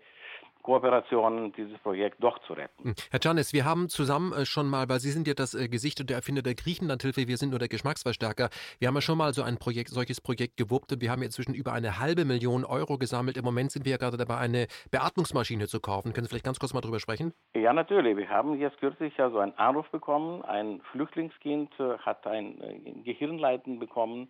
Kooperationen 0.63 1.53
dieses 1.53 1.79
Projekt 1.79 2.23
doch 2.23 2.39
zu 2.41 2.53
retten. 2.53 2.85
Hm. 2.85 2.95
Herr 3.11 3.21
Canis, 3.21 3.53
wir 3.53 3.65
haben 3.65 3.89
zusammen 3.89 4.33
äh, 4.33 4.45
schon 4.45 4.69
mal, 4.69 4.89
weil 4.89 5.01
Sie 5.01 5.11
sind 5.11 5.27
ja 5.27 5.35
das 5.35 5.55
äh, 5.55 5.69
Gesicht 5.69 6.01
und 6.01 6.11
der 6.11 6.17
Erfinder 6.17 6.43
der 6.43 6.55
Griechenlandhilfe, 6.55 7.29
wir 7.29 7.37
sind 7.37 7.51
nur 7.51 7.59
der 7.59 7.69
Geschmacksverstärker. 7.69 8.51
Wir 8.79 8.89
haben 8.89 8.95
ja 8.95 9.01
schon 9.01 9.19
mal 9.19 9.33
so 9.33 9.43
ein 9.43 9.59
Projekt, 9.59 9.91
solches 9.91 10.21
Projekt 10.21 10.57
gewuppt 10.57 10.93
und 10.93 11.01
wir 11.01 11.11
haben 11.11 11.23
inzwischen 11.23 11.55
über 11.55 11.73
eine 11.73 11.99
halbe 11.99 12.25
Million 12.25 12.65
Euro 12.65 12.99
gesammelt. 12.99 13.37
Im 13.37 13.45
Moment 13.45 13.73
sind 13.73 13.85
wir 13.85 13.93
ja 13.93 13.99
gerade 13.99 14.17
dabei, 14.17 14.37
eine 14.39 14.67
Beatmungsmaschine 14.91 15.67
zu 15.69 15.81
kaufen. 15.81 16.13
Können 16.13 16.25
Sie 16.25 16.31
vielleicht 16.31 16.45
ganz 16.45 16.59
kurz 16.59 16.75
mal 16.75 16.81
drüber 16.81 17.01
sprechen? 17.01 17.33
Ja, 17.55 17.73
natürlich. 17.73 18.17
Wir 18.17 18.29
haben 18.29 18.59
jetzt 18.59 18.79
kürzlich 18.79 19.19
also 19.21 19.39
einen 19.39 19.57
Anruf 19.57 19.89
bekommen. 19.91 20.43
Ein 20.43 20.81
Flüchtlingskind 20.93 21.73
äh, 21.81 21.99
hat 21.99 22.27
ein 22.27 23.03
Gehirnleiden 23.05 23.79
bekommen 23.79 24.29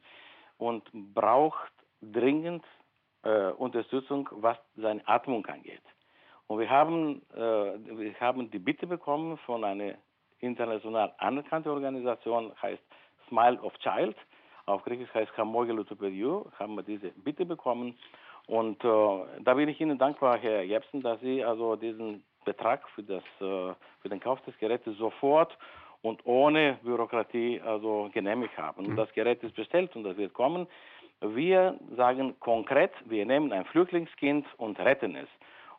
und 0.59 0.85
braucht 0.93 1.73
dringend 2.03 2.65
äh, 3.23 3.51
Unterstützung, 3.53 4.29
was 4.33 4.59
seine 4.77 5.07
Atmung 5.09 5.45
angeht. 5.47 5.83
Und 6.49 6.59
wir 6.59 6.69
haben, 6.69 7.23
äh, 7.35 7.39
wir 7.39 8.15
haben 8.21 8.51
die 8.51 8.59
Bitte 8.59 8.87
bekommen 8.87 9.39
von 9.39 9.65
einer 9.65 9.95
international 10.41 11.13
anerkannten 11.19 11.71
Organisation, 11.71 12.53
heißt 12.61 12.83
Smile 13.29 13.61
of 13.61 13.73
Child, 13.79 14.17
auf 14.67 14.83
Griechisch 14.83 15.13
heißt 15.15 15.33
Chamogelo 15.37 15.85
Toperiou, 15.85 16.51
haben 16.59 16.75
wir 16.75 16.83
diese 16.83 17.11
Bitte 17.11 17.45
bekommen. 17.45 17.99
Und 18.47 18.83
äh, 18.83 19.43
da 19.43 19.55
bin 19.55 19.69
ich 19.69 19.81
Ihnen 19.81 19.99
dankbar, 19.99 20.39
Herr 20.39 20.63
Jepsen, 20.63 21.03
dass 21.03 21.21
Sie 21.21 21.45
also 21.45 21.77
diesen 21.77 22.25
Betrag 22.45 22.89
für, 22.91 23.03
das, 23.03 23.23
äh, 23.41 23.75
für 24.01 24.09
den 24.09 24.21
Kauf 24.21 24.41
des 24.43 24.57
Gerätes 24.59 24.97
sofort 24.97 25.57
und 26.01 26.25
ohne 26.25 26.79
Bürokratie 26.83 27.61
also 27.61 28.09
genehmigt 28.15 28.57
haben. 28.57 28.87
Mhm. 28.87 28.97
das 28.97 29.13
Gerät 29.13 29.43
ist 29.43 29.55
bestellt 29.55 29.95
und 29.97 30.05
das 30.05 30.17
wird 30.17 30.33
kommen. 30.33 30.67
Wir 31.21 31.79
sagen 31.97 32.39
konkret, 32.41 32.93
wir 33.05 33.27
nehmen 33.27 33.53
ein 33.53 33.65
Flüchtlingskind 33.67 34.47
und 34.57 34.79
retten 34.79 35.17
es. 35.17 35.29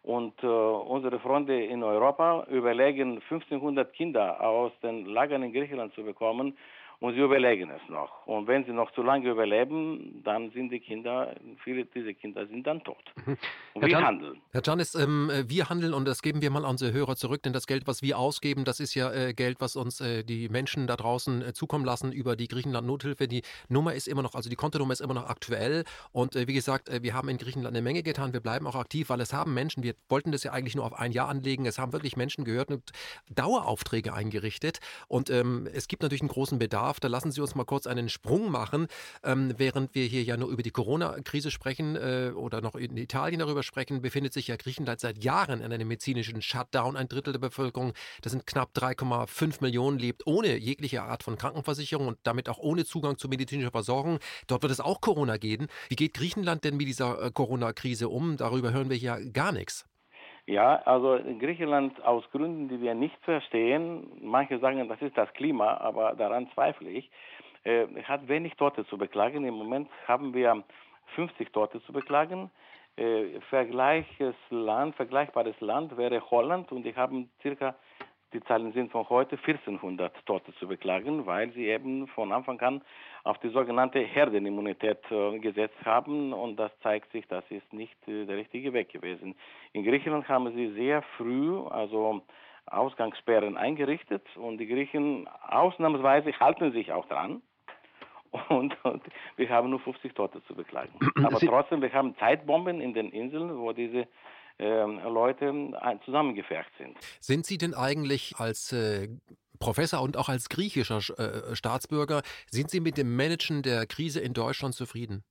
Und 0.09 0.43
äh, 0.43 0.47
unsere 0.47 1.19
Freunde 1.19 1.63
in 1.65 1.83
Europa 1.83 2.47
überlegen, 2.49 3.21
1500 3.29 3.93
Kinder 3.93 4.41
aus 4.41 4.71
den 4.81 5.05
Lagern 5.05 5.43
in 5.43 5.53
Griechenland 5.53 5.93
zu 5.93 6.03
bekommen 6.03 6.57
und 6.99 7.13
sie 7.13 7.21
überlegen 7.21 7.69
es 7.71 7.81
noch. 7.89 8.27
Und 8.27 8.47
wenn 8.47 8.65
sie 8.65 8.73
noch 8.73 8.91
zu 8.91 9.01
lange 9.01 9.29
überleben, 9.29 10.21
dann 10.25 10.51
sind 10.51 10.69
die 10.69 10.81
Kinder, 10.81 11.33
viele 11.63 11.85
dieser 11.85 12.13
Kinder 12.13 12.45
sind 12.47 12.67
dann 12.67 12.83
tot. 12.83 12.97
Mhm. 13.25 13.37
Und 13.73 13.85
wir 13.85 13.89
Can, 13.89 14.05
handeln. 14.05 14.41
Herr 14.51 14.61
Janis, 14.63 14.95
ähm, 14.95 15.31
wir 15.47 15.69
handeln 15.69 15.93
und 15.93 16.05
das 16.05 16.21
geben 16.21 16.41
wir 16.41 16.51
mal 16.51 16.65
an 16.65 16.71
unsere 16.71 16.91
Hörer 16.91 17.15
zurück, 17.15 17.41
denn 17.43 17.53
das 17.53 17.67
Geld, 17.67 17.87
was 17.87 18.01
wir 18.01 18.19
ausgeben, 18.19 18.65
das 18.65 18.81
ist 18.81 18.95
ja 18.95 19.11
äh, 19.13 19.33
Geld, 19.33 19.61
was 19.61 19.77
uns 19.77 20.01
äh, 20.01 20.23
die 20.23 20.49
Menschen 20.49 20.87
da 20.87 20.97
draußen 20.97 21.41
äh, 21.41 21.53
zukommen 21.53 21.85
lassen 21.85 22.11
über 22.11 22.35
die 22.35 22.49
Griechenland-Nothilfe. 22.49 23.29
Die 23.29 23.43
Nummer 23.69 23.93
ist 23.93 24.07
immer 24.07 24.21
noch, 24.21 24.35
also 24.35 24.49
die 24.49 24.57
Kontonummer 24.57 24.91
ist 24.91 25.01
immer 25.01 25.13
noch 25.13 25.29
aktuell. 25.29 25.85
Und 26.11 26.35
äh, 26.35 26.47
wie 26.47 26.53
gesagt, 26.53 26.89
äh, 26.89 27.01
wir 27.01 27.13
haben 27.13 27.29
in 27.29 27.37
Griechenland 27.37 27.73
eine 27.75 27.81
Menge 27.81 28.03
getan. 28.03 28.33
Wir 28.33 28.41
bleiben 28.41 28.67
auch 28.67 28.75
aktiv, 28.75 29.09
weil 29.09 29.21
es 29.21 29.31
haben 29.31 29.53
Menschen, 29.53 29.83
wir 29.83 29.93
wollten 30.09 30.33
das 30.33 30.43
ja 30.43 30.51
eigentlich 30.51 30.75
nur 30.75 30.85
auf 30.85 30.93
ein 30.93 31.13
Jahr 31.13 31.29
anlegen, 31.29 31.65
es 31.65 31.79
haben 31.79 31.93
wirklich 31.93 32.17
Menschen 32.17 32.43
gehört 32.43 32.69
und 32.71 32.91
Daueraufträge 33.29 34.13
eingerichtet. 34.13 34.79
Und 35.07 35.29
ähm, 35.29 35.65
es 35.73 35.87
gibt 35.87 36.03
natürlich 36.03 36.21
einen 36.21 36.29
großen 36.29 36.59
Bedarf 36.59 36.88
darf, 36.89 36.99
da 36.99 37.07
lassen 37.07 37.31
Sie 37.31 37.41
uns 37.41 37.55
mal 37.55 37.65
kurz 37.65 37.87
einen 37.87 38.09
Sprung 38.09 38.49
machen, 38.49 38.87
ähm, 39.23 39.53
während 39.57 39.93
wir 39.93 40.05
hier 40.05 40.23
ja 40.23 40.37
nur 40.37 40.49
über 40.49 40.63
die 40.63 40.71
Corona-Krise 40.71 41.51
sprechen 41.51 41.95
äh, 41.95 42.31
oder 42.35 42.61
noch 42.61 42.75
in 42.75 42.97
Italien 42.97 43.39
darüber 43.39 43.63
sprechen, 43.63 44.01
befindet 44.01 44.33
sich 44.33 44.47
ja 44.47 44.55
Griechenland 44.55 44.99
seit 44.99 45.23
Jahren 45.23 45.61
in 45.61 45.71
einem 45.71 45.87
medizinischen 45.87 46.41
Shutdown. 46.41 46.97
Ein 46.97 47.07
Drittel 47.07 47.33
der 47.33 47.39
Bevölkerung, 47.39 47.93
das 48.21 48.31
sind 48.31 48.47
knapp 48.47 48.71
3,5 48.75 49.61
Millionen, 49.61 49.99
lebt 49.99 50.25
ohne 50.25 50.57
jegliche 50.57 51.03
Art 51.03 51.23
von 51.23 51.37
Krankenversicherung 51.37 52.07
und 52.07 52.17
damit 52.23 52.49
auch 52.49 52.57
ohne 52.57 52.85
Zugang 52.85 53.17
zu 53.17 53.29
medizinischer 53.29 53.71
Versorgung. 53.71 54.19
Dort 54.47 54.63
wird 54.63 54.71
es 54.71 54.79
auch 54.79 54.99
Corona 54.99 55.37
geben. 55.37 55.67
Wie 55.89 55.95
geht 55.95 56.15
Griechenland 56.15 56.63
denn 56.63 56.77
mit 56.77 56.87
dieser 56.87 57.21
äh, 57.21 57.31
Corona-Krise 57.31 58.09
um? 58.09 58.37
Darüber 58.37 58.73
hören 58.73 58.89
wir 58.89 58.97
ja 58.97 59.19
gar 59.19 59.51
nichts. 59.51 59.85
Ja, 60.49 60.81
also 60.85 61.19
Griechenland 61.39 62.03
aus 62.03 62.23
Gründen, 62.31 62.69
die 62.69 62.81
wir 62.81 62.95
nicht 62.95 63.15
verstehen, 63.21 64.07
manche 64.19 64.57
sagen, 64.57 64.89
das 64.89 64.99
ist 64.99 65.15
das 65.15 65.31
Klima, 65.33 65.77
aber 65.77 66.15
daran 66.15 66.49
zweifle 66.55 66.89
ich, 66.89 67.11
äh, 67.65 67.85
hat 68.01 68.27
wenig 68.27 68.55
Tote 68.55 68.83
zu 68.87 68.97
beklagen. 68.97 69.45
Im 69.45 69.53
Moment 69.53 69.91
haben 70.07 70.33
wir 70.33 70.63
50 71.13 71.53
Tote 71.53 71.83
zu 71.83 71.93
beklagen. 71.93 72.49
Äh, 72.95 73.39
vergleiches 73.51 74.33
Land, 74.49 74.95
vergleichbares 74.95 75.61
Land 75.61 75.95
wäre 75.97 76.19
Holland 76.31 76.71
und 76.71 76.81
die 76.81 76.95
haben 76.95 77.29
circa 77.43 77.75
die 78.33 78.41
Zahlen 78.41 78.73
sind 78.73 78.91
von 78.91 79.07
heute 79.09 79.37
1400 79.37 80.25
Tote 80.25 80.53
zu 80.55 80.67
beklagen, 80.67 81.25
weil 81.25 81.51
sie 81.51 81.67
eben 81.67 82.07
von 82.07 82.31
Anfang 82.31 82.59
an 82.61 82.81
auf 83.29 83.37
die 83.37 83.49
sogenannte 83.49 83.99
Herdenimmunität 83.99 84.99
äh, 85.11 85.37
gesetzt 85.37 85.77
haben 85.85 86.33
und 86.33 86.57
das 86.57 86.71
zeigt 86.81 87.11
sich, 87.11 87.27
das 87.27 87.43
ist 87.49 87.71
nicht 87.71 87.95
äh, 88.07 88.25
der 88.25 88.37
richtige 88.37 88.73
Weg 88.73 88.89
gewesen. 88.89 89.35
In 89.71 89.83
Griechenland 89.83 90.27
haben 90.27 90.51
sie 90.55 90.73
sehr 90.73 91.03
früh 91.15 91.59
also 91.67 92.21
Ausgangssperren 92.65 93.55
eingerichtet 93.55 94.23
und 94.35 94.57
die 94.57 94.65
Griechen 94.65 95.27
ausnahmsweise 95.47 96.31
halten 96.39 96.71
sich 96.71 96.91
auch 96.91 97.07
dran. 97.07 97.41
Und, 98.49 98.77
und, 98.85 99.01
wir 99.37 99.49
haben 99.49 99.71
nur 99.71 99.79
50 99.79 100.13
Tote 100.13 100.43
zu 100.45 100.53
beklagen. 100.53 100.93
Aber 101.25 101.39
trotzdem, 101.39 101.81
wir 101.81 101.91
haben 101.91 102.15
Zeitbomben 102.17 102.79
in 102.79 102.93
den 102.93 103.09
Inseln, 103.09 103.57
wo 103.57 103.73
diese 103.73 104.07
ähm, 104.59 104.99
Leute 105.03 105.47
äh, 105.47 105.95
zusammengefercht 106.05 106.69
sind. 106.77 106.95
Sind 107.19 107.47
Sie 107.47 107.57
denn 107.57 107.73
eigentlich 107.73 108.35
als 108.37 108.71
äh, 108.71 109.07
Professor 109.59 110.01
und 110.01 110.17
auch 110.17 110.29
als 110.29 110.49
griechischer 110.49 110.97
äh, 110.97 111.55
Staatsbürger, 111.55 112.21
sind 112.49 112.69
Sie 112.69 112.79
mit 112.79 112.97
dem 112.97 113.15
Managen 113.15 113.61
der 113.61 113.85
Krise 113.85 114.19
in 114.19 114.33
Deutschland 114.33 114.73
zufrieden? 114.73 115.23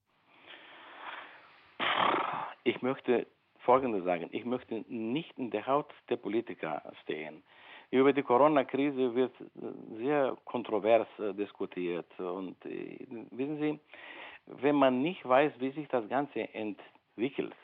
Ich 2.65 2.83
möchte 2.83 3.27
Folgendes 3.61 4.05
sagen. 4.05 4.29
Ich 4.33 4.45
möchte 4.45 4.85
nicht 4.89 5.37
in 5.39 5.51
der 5.51 5.67
Haut 5.67 5.93
der 6.09 6.17
Politiker 6.17 6.83
stehen. 7.03 7.43
Über 7.91 8.13
die 8.13 8.23
Corona-Krise 8.23 9.15
wird 9.15 9.33
sehr 9.97 10.37
kontrovers 10.45 11.09
diskutiert. 11.19 12.07
Und 12.19 12.57
wissen 12.65 13.59
Sie, 13.59 13.81
wenn 14.47 14.77
man 14.77 15.03
nicht 15.03 15.27
weiß, 15.27 15.53
wie 15.59 15.71
sich 15.71 15.89
das 15.89 16.09
Ganze 16.09 16.53
entwickelt, 16.53 17.55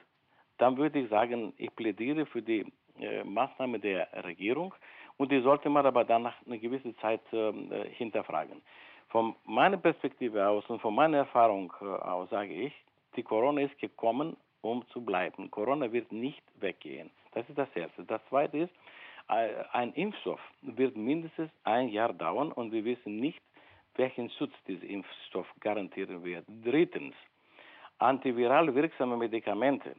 dann 0.59 0.77
würde 0.77 1.01
ich 1.01 1.11
sagen, 1.11 1.53
ich 1.57 1.75
plädiere 1.75 2.27
für 2.27 2.43
die 2.43 2.65
äh, 2.99 3.25
Maßnahme 3.25 3.79
der 3.81 4.09
Regierung 4.25 4.75
und 5.17 5.31
die 5.31 5.41
sollte 5.41 5.69
man 5.69 5.87
aber 5.87 6.05
dann 6.05 6.23
nach 6.23 6.35
einer 6.47 6.59
gewissen 6.59 6.97
Zeit 6.99 7.21
ähm, 7.33 7.71
äh, 7.73 7.89
hinterfragen. 7.91 8.63
Von 9.09 9.35
meiner 9.45 9.77
Perspektive 9.77 10.47
aus 10.49 10.65
und 10.69 10.81
von 10.81 10.95
meiner 10.95 11.19
Erfahrung 11.19 11.73
äh, 11.81 11.85
aus 11.85 12.31
sage 12.31 12.53
ich, 12.53 12.73
die 13.17 13.23
Corona 13.23 13.63
ist 13.63 13.79
gekommen, 13.79 14.37
um 14.61 14.87
zu 14.89 15.05
bleiben. 15.05 15.51
Corona 15.51 15.93
wird 15.93 16.11
nicht 16.11 16.43
weggehen. 16.61 17.11
Das 17.33 17.49
ist 17.49 17.59
das 17.59 17.69
Erste. 17.75 18.05
Das 18.05 18.21
Zweite 18.29 18.59
ist, 18.59 18.73
äh, 19.29 19.51
ein 19.73 19.93
Impfstoff 19.93 20.41
wird 20.63 20.97
mindestens 20.97 21.51
ein 21.63 21.89
Jahr 21.89 22.13
dauern 22.13 22.51
und 22.51 22.73
wir 22.73 22.85
wissen 22.85 23.17
nicht, 23.17 23.41
welchen 23.97 24.31
Schutz 24.31 24.53
dieser 24.67 24.85
Impfstoff 24.85 25.47
garantieren 25.61 26.25
wird. 26.25 26.45
Drittens, 26.49 27.15
antiviral 27.99 28.75
wirksame 28.75 29.17
Medikamente 29.17 29.95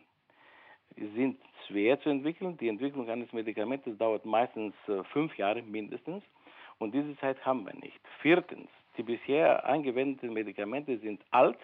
sind 0.97 1.37
schwer 1.67 1.99
zu 1.99 2.09
entwickeln. 2.09 2.57
Die 2.57 2.69
Entwicklung 2.69 3.09
eines 3.09 3.31
Medikamentes 3.33 3.97
dauert 3.97 4.25
meistens 4.25 4.73
äh, 4.87 5.03
fünf 5.05 5.37
Jahre 5.37 5.61
mindestens 5.61 6.23
und 6.79 6.93
diese 6.93 7.17
Zeit 7.17 7.43
haben 7.45 7.65
wir 7.65 7.73
nicht. 7.75 7.99
Viertens, 8.21 8.69
die 8.97 9.03
bisher 9.03 9.65
angewendeten 9.65 10.33
Medikamente 10.33 10.97
sind 10.99 11.21
alt 11.31 11.59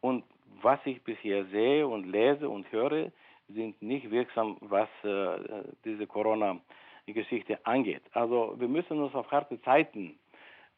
und 0.00 0.24
was 0.62 0.78
ich 0.84 1.02
bisher 1.02 1.44
sehe 1.46 1.86
und 1.86 2.06
lese 2.10 2.48
und 2.48 2.70
höre, 2.70 3.10
sind 3.48 3.80
nicht 3.82 4.10
wirksam, 4.10 4.56
was 4.60 4.88
äh, 5.02 5.64
diese 5.84 6.06
Corona-Geschichte 6.06 7.64
angeht. 7.66 8.02
Also 8.12 8.54
wir 8.58 8.68
müssen 8.68 9.02
uns 9.02 9.14
auf 9.14 9.30
harte 9.30 9.60
Zeiten 9.62 10.18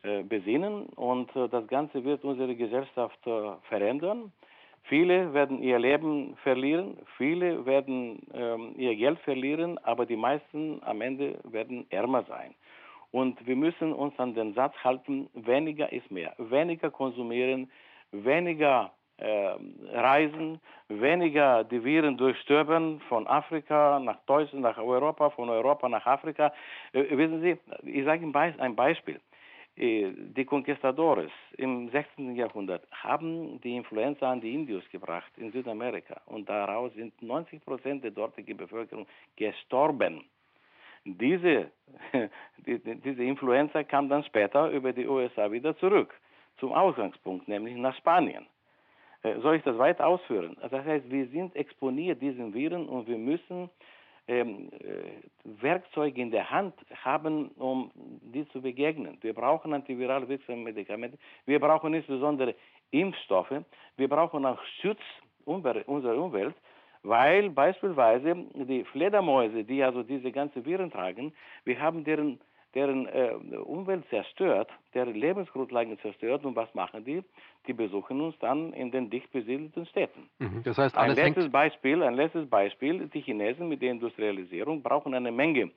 äh, 0.02 0.22
besinnen 0.22 0.86
und 0.86 1.30
das 1.34 1.66
Ganze 1.68 2.02
wird 2.04 2.24
unsere 2.24 2.56
Gesellschaft 2.56 3.20
verändern. 3.68 4.32
Viele 4.88 5.34
werden 5.34 5.62
ihr 5.62 5.78
Leben 5.80 6.36
verlieren, 6.44 6.96
viele 7.16 7.66
werden 7.66 8.22
ähm, 8.32 8.74
ihr 8.76 8.94
Geld 8.94 9.18
verlieren, 9.20 9.78
aber 9.78 10.06
die 10.06 10.16
meisten 10.16 10.80
am 10.84 11.00
Ende 11.00 11.38
werden 11.44 11.86
ärmer 11.90 12.22
sein. 12.24 12.54
Und 13.10 13.44
wir 13.46 13.56
müssen 13.56 13.92
uns 13.92 14.16
an 14.18 14.34
den 14.34 14.54
Satz 14.54 14.74
halten, 14.84 15.28
weniger 15.34 15.92
ist 15.92 16.08
mehr. 16.10 16.34
Weniger 16.38 16.90
konsumieren, 16.90 17.70
weniger 18.12 18.92
äh, 19.18 19.56
reisen, 19.92 20.60
weniger 20.88 21.64
die 21.64 21.82
Viren 21.82 22.16
durchstöbern 22.16 23.00
von 23.08 23.26
Afrika 23.26 23.98
nach 23.98 24.18
Deutschland, 24.26 24.62
nach 24.62 24.78
Europa, 24.78 25.30
von 25.30 25.48
Europa 25.48 25.88
nach 25.88 26.06
Afrika. 26.06 26.52
Äh, 26.92 27.16
wissen 27.16 27.40
Sie, 27.40 27.56
ich 27.90 28.04
sage 28.04 28.22
Ihnen 28.22 28.34
ein 28.36 28.76
Beispiel. 28.76 29.20
Äh, 29.76 30.12
die 30.16 30.44
Conquistadores 30.46 31.30
im 31.58 31.90
16. 31.90 32.34
Jahrhundert 32.34 32.84
haben 32.92 33.60
die 33.60 33.76
Influenza 33.76 34.30
an 34.30 34.40
die 34.40 34.54
Indios 34.54 34.88
gebracht 34.90 35.30
in 35.36 35.52
Südamerika 35.52 36.20
und 36.26 36.48
daraus 36.48 36.94
sind 36.94 37.20
90 37.20 37.62
Prozent 37.64 38.02
der 38.02 38.10
dortigen 38.10 38.56
Bevölkerung 38.56 39.06
gestorben. 39.36 40.24
Diese, 41.04 41.70
die, 42.66 42.78
diese 42.78 43.22
Influenza 43.22 43.84
kam 43.84 44.08
dann 44.08 44.24
später 44.24 44.70
über 44.70 44.92
die 44.92 45.06
USA 45.06 45.52
wieder 45.52 45.76
zurück 45.76 46.14
zum 46.58 46.72
Ausgangspunkt, 46.72 47.46
nämlich 47.46 47.76
nach 47.76 47.94
Spanien. 47.96 48.46
Äh, 49.22 49.40
soll 49.40 49.56
ich 49.56 49.62
das 49.62 49.76
weiter 49.76 50.06
ausführen? 50.06 50.56
Das 50.62 50.72
heißt, 50.72 51.10
wir 51.10 51.26
sind 51.28 51.54
exponiert 51.54 52.22
diesen 52.22 52.54
Viren 52.54 52.88
und 52.88 53.08
wir 53.08 53.18
müssen 53.18 53.68
ähm, 54.28 54.70
äh, 54.80 55.62
Werkzeuge 55.62 56.20
in 56.20 56.30
der 56.30 56.50
Hand 56.50 56.74
haben, 57.04 57.48
um 57.58 57.90
die 57.94 58.48
zu 58.48 58.60
begegnen. 58.60 59.18
Wir 59.20 59.34
brauchen 59.34 59.72
antiviral 59.72 60.28
wirksame 60.28 60.62
Medikamente. 60.62 61.18
Wir 61.44 61.60
brauchen 61.60 61.94
insbesondere 61.94 62.54
Impfstoffe. 62.90 63.62
Wir 63.96 64.08
brauchen 64.08 64.44
auch 64.44 64.60
Schutz 64.80 65.00
unserer 65.44 66.16
Umwelt, 66.16 66.56
weil 67.02 67.50
beispielsweise 67.50 68.34
die 68.54 68.84
Fledermäuse, 68.84 69.62
die 69.62 69.82
also 69.82 70.02
diese 70.02 70.32
ganzen 70.32 70.64
Viren 70.64 70.90
tragen, 70.90 71.32
wir 71.64 71.80
haben 71.80 72.02
deren 72.02 72.40
deren 72.76 73.06
äh, 73.06 73.32
Umwelt 73.64 74.04
zerstört, 74.10 74.70
deren 74.94 75.14
Lebensgrundlagen 75.14 75.98
zerstört. 76.00 76.44
Und 76.44 76.54
was 76.54 76.72
machen 76.74 77.04
die? 77.04 77.24
Die 77.66 77.72
besuchen 77.72 78.20
uns 78.20 78.38
dann 78.38 78.72
in 78.74 78.90
den 78.90 79.10
dicht 79.10 79.32
besiedelten 79.32 79.86
Städten. 79.86 80.28
Mhm, 80.38 80.62
das 80.62 80.76
heißt, 80.76 80.96
ein 80.96 81.14
letztes 81.14 81.50
Beispiel, 81.50 82.02
ein 82.02 82.14
letztes 82.14 82.48
Beispiel: 82.48 83.08
Die 83.08 83.22
Chinesen 83.22 83.68
mit 83.68 83.80
der 83.82 83.90
Industrialisierung 83.90 84.82
brauchen 84.82 85.14
eine 85.14 85.32
Menge 85.32 85.70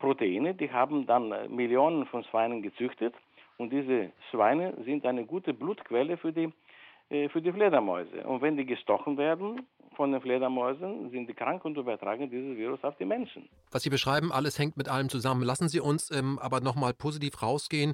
Proteine. 0.00 0.54
Die 0.54 0.70
haben 0.70 1.06
dann 1.06 1.30
äh, 1.30 1.48
Millionen 1.48 2.04
von 2.06 2.24
Schweinen 2.24 2.60
gezüchtet 2.62 3.14
und 3.56 3.72
diese 3.72 4.10
Schweine 4.30 4.74
sind 4.84 5.06
eine 5.06 5.24
gute 5.24 5.54
Blutquelle 5.54 6.16
für 6.16 6.32
die 6.32 6.52
äh, 7.10 7.28
für 7.28 7.40
die 7.40 7.52
Fledermäuse. 7.52 8.26
Und 8.26 8.42
wenn 8.42 8.56
die 8.56 8.66
gestochen 8.66 9.16
werden 9.16 9.66
von 10.00 10.12
den 10.12 10.22
Fledermäusen 10.22 11.10
sind 11.10 11.26
die 11.28 11.34
krank 11.34 11.62
und 11.66 11.76
übertragen 11.76 12.30
dieses 12.30 12.56
Virus 12.56 12.82
auf 12.84 12.96
die 12.96 13.04
Menschen. 13.04 13.50
Was 13.70 13.82
Sie 13.82 13.90
beschreiben, 13.90 14.32
alles 14.32 14.58
hängt 14.58 14.78
mit 14.78 14.88
allem 14.88 15.10
zusammen. 15.10 15.42
Lassen 15.42 15.68
Sie 15.68 15.78
uns 15.78 16.10
ähm, 16.10 16.38
aber 16.38 16.62
nochmal 16.62 16.94
positiv 16.94 17.42
rausgehen. 17.42 17.92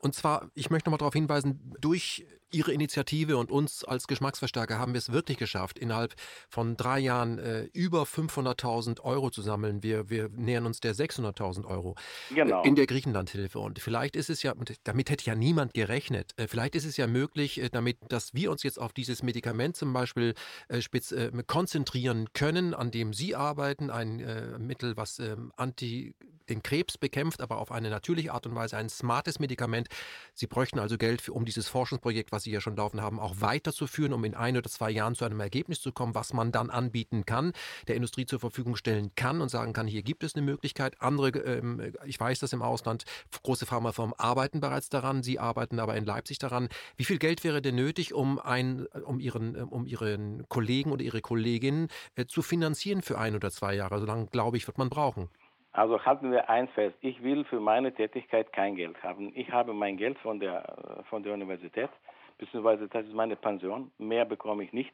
Und 0.00 0.14
zwar, 0.14 0.52
ich 0.54 0.70
möchte 0.70 0.88
nochmal 0.88 0.98
darauf 0.98 1.14
hinweisen, 1.14 1.74
durch 1.80 2.24
Ihre 2.50 2.72
Initiative 2.72 3.36
und 3.36 3.50
uns 3.50 3.84
als 3.84 4.06
Geschmacksverstärker 4.06 4.78
haben 4.78 4.94
wir 4.94 4.98
es 4.98 5.12
wirklich 5.12 5.36
geschafft, 5.36 5.78
innerhalb 5.78 6.14
von 6.48 6.76
drei 6.76 6.98
Jahren 6.98 7.38
äh, 7.38 7.64
über 7.74 8.04
500.000 8.04 9.02
Euro 9.02 9.28
zu 9.28 9.42
sammeln. 9.42 9.82
Wir, 9.82 10.08
wir 10.08 10.30
nähern 10.30 10.64
uns 10.64 10.80
der 10.80 10.94
600.000 10.94 11.66
Euro 11.66 11.94
genau. 12.34 12.62
in 12.62 12.74
der 12.74 12.86
Griechenlandhilfe. 12.86 13.58
Und 13.58 13.80
vielleicht 13.80 14.16
ist 14.16 14.30
es 14.30 14.42
ja, 14.42 14.54
damit 14.84 15.10
hätte 15.10 15.26
ja 15.26 15.34
niemand 15.34 15.74
gerechnet, 15.74 16.32
äh, 16.38 16.46
vielleicht 16.48 16.74
ist 16.74 16.86
es 16.86 16.96
ja 16.96 17.06
möglich, 17.06 17.60
äh, 17.60 17.68
damit, 17.68 17.98
dass 18.08 18.32
wir 18.32 18.50
uns 18.50 18.62
jetzt 18.62 18.80
auf 18.80 18.94
dieses 18.94 19.22
Medikament 19.22 19.76
zum 19.76 19.92
Beispiel 19.92 20.34
äh, 20.68 20.80
spitz, 20.80 21.12
äh, 21.12 21.30
konzentrieren 21.48 22.28
können, 22.34 22.74
an 22.74 22.92
dem 22.92 23.12
Sie 23.12 23.34
arbeiten, 23.34 23.90
ein 23.90 24.20
äh, 24.20 24.58
Mittel, 24.58 24.96
was 24.96 25.18
ähm, 25.18 25.52
anti 25.56 26.14
den 26.48 26.62
Krebs 26.62 26.98
bekämpft, 26.98 27.40
aber 27.40 27.58
auf 27.58 27.70
eine 27.70 27.90
natürliche 27.90 28.32
Art 28.32 28.46
und 28.46 28.54
Weise, 28.54 28.76
ein 28.76 28.88
smartes 28.88 29.38
Medikament. 29.38 29.88
Sie 30.34 30.46
bräuchten 30.46 30.78
also 30.78 30.98
Geld, 30.98 31.20
für, 31.20 31.32
um 31.32 31.44
dieses 31.44 31.68
Forschungsprojekt, 31.68 32.32
was 32.32 32.44
Sie 32.44 32.50
ja 32.50 32.60
schon 32.60 32.76
laufen 32.76 33.00
haben, 33.00 33.20
auch 33.20 33.36
weiterzuführen, 33.40 34.12
um 34.12 34.24
in 34.24 34.34
ein 34.34 34.56
oder 34.56 34.68
zwei 34.70 34.90
Jahren 34.90 35.14
zu 35.14 35.24
einem 35.24 35.40
Ergebnis 35.40 35.80
zu 35.80 35.92
kommen, 35.92 36.14
was 36.14 36.32
man 36.32 36.52
dann 36.52 36.70
anbieten 36.70 37.24
kann, 37.26 37.52
der 37.86 37.96
Industrie 37.96 38.26
zur 38.26 38.40
Verfügung 38.40 38.76
stellen 38.76 39.12
kann 39.14 39.40
und 39.40 39.48
sagen 39.48 39.72
kann, 39.72 39.86
hier 39.86 40.02
gibt 40.02 40.24
es 40.24 40.34
eine 40.34 40.44
Möglichkeit. 40.44 41.00
Andere, 41.00 41.30
ähm, 41.30 41.92
ich 42.04 42.18
weiß 42.18 42.38
dass 42.38 42.52
im 42.52 42.62
Ausland, 42.62 43.04
große 43.42 43.66
Pharmafirmen 43.66 44.14
arbeiten 44.18 44.60
bereits 44.60 44.88
daran, 44.88 45.22
Sie 45.22 45.38
arbeiten 45.38 45.80
aber 45.80 45.96
in 45.96 46.04
Leipzig 46.04 46.38
daran. 46.38 46.68
Wie 46.96 47.04
viel 47.04 47.18
Geld 47.18 47.44
wäre 47.44 47.60
denn 47.62 47.74
nötig, 47.74 48.14
um, 48.14 48.38
ein, 48.38 48.86
um, 48.86 49.20
ihren, 49.20 49.56
um 49.56 49.86
Ihren 49.86 50.48
Kollegen 50.48 50.92
oder 50.92 51.02
Ihre 51.02 51.20
Kolleginnen 51.38 51.88
äh, 52.16 52.24
zu 52.24 52.42
finanzieren 52.42 53.00
für 53.00 53.16
ein 53.16 53.36
oder 53.36 53.50
zwei 53.50 53.74
Jahre? 53.74 53.98
So 53.98 54.06
lange, 54.06 54.26
glaube 54.26 54.56
ich, 54.56 54.66
wird 54.66 54.76
man 54.76 54.90
brauchen. 54.90 55.28
Also 55.72 56.04
halten 56.04 56.32
wir 56.32 56.50
eins 56.50 56.70
fest, 56.72 56.96
ich 57.00 57.22
will 57.22 57.44
für 57.44 57.60
meine 57.60 57.94
Tätigkeit 57.94 58.52
kein 58.52 58.74
Geld 58.74 59.00
haben. 59.04 59.30
Ich 59.36 59.52
habe 59.52 59.72
mein 59.72 59.96
Geld 59.96 60.18
von 60.18 60.40
der, 60.40 61.04
von 61.08 61.22
der 61.22 61.34
Universität, 61.34 61.90
beziehungsweise 62.38 62.88
das 62.88 63.06
ist 63.06 63.14
meine 63.14 63.36
Pension, 63.36 63.92
mehr 63.98 64.24
bekomme 64.24 64.64
ich 64.64 64.72
nicht. 64.72 64.92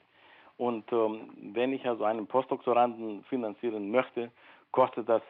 Und 0.59 0.85
ähm, 0.93 1.31
wenn 1.55 1.73
ich 1.73 1.87
also 1.87 2.05
einen 2.05 2.27
Postdoktoranden 2.27 3.25
finanzieren 3.31 3.91
möchte, 3.91 4.31
kostet 4.73 5.09
das 5.09 5.23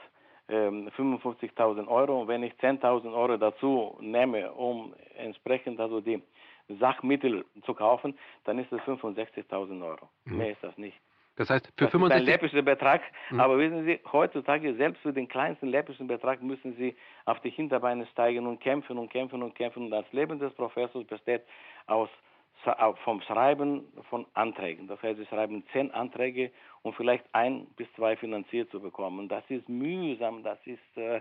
ähm, 0.49 0.91
55.000 0.97 1.87
Euro. 1.87 2.23
Und 2.23 2.29
wenn 2.29 2.43
ich 2.43 2.53
10.000 2.55 3.15
Euro 3.15 3.37
dazu 3.37 3.97
nehme, 4.01 4.53
um 4.53 4.93
entsprechend 5.17 5.79
also 5.79 6.01
die 6.01 6.21
Sachmittel 6.81 7.45
zu 7.65 7.75
kaufen, 7.75 8.19
dann 8.45 8.59
ist 8.59 8.73
es 8.73 8.81
65.000 8.81 9.85
Euro. 9.85 10.09
Mhm. 10.25 10.39
Mehr 10.39 10.51
ist 10.51 10.63
das 10.65 10.77
nicht. 10.79 10.97
Das 11.37 11.51
heißt, 11.51 11.67
für 11.77 11.85
das 11.85 11.91
65 11.91 12.23
ist 12.23 12.29
ein 12.29 12.33
läppischer 12.33 12.63
Betrag, 12.63 13.03
mhm. 13.31 13.41
aber 13.41 13.59
wissen 13.59 13.85
Sie, 13.85 14.01
heutzutage 14.13 14.75
selbst 14.77 15.03
für 15.03 15.13
den 15.13 15.29
kleinsten 15.29 15.69
läppischen 15.69 16.07
Betrag 16.07 16.43
müssen 16.43 16.77
Sie 16.77 16.95
auf 17.25 17.41
die 17.41 17.51
Hinterbeine 17.51 18.07
steigen 18.07 18.47
und 18.47 18.61
kämpfen 18.61 18.99
und 18.99 19.11
kämpfen 19.11 19.43
und 19.43 19.55
kämpfen. 19.55 19.85
Und 19.85 19.91
das 19.91 20.05
Leben 20.13 20.39
des 20.39 20.53
Professors 20.55 21.05
besteht 21.07 21.43
aus 21.87 22.09
vom 23.05 23.21
Schreiben 23.21 23.85
von 24.09 24.25
Anträgen. 24.33 24.87
Das 24.87 25.03
heißt, 25.03 25.19
Sie 25.19 25.27
schreiben 25.27 25.65
zehn 25.73 25.91
Anträge, 25.91 26.51
um 26.81 26.95
vielleicht 26.95 27.25
ein 27.33 27.67
bis 27.77 27.87
zwei 27.95 28.17
finanziert 28.17 28.71
zu 28.71 28.81
bekommen. 28.81 29.29
Das 29.29 29.45
ist 29.49 29.69
mühsam, 29.69 30.43
das 30.43 30.59
ist 30.65 30.97
äh, 30.97 31.21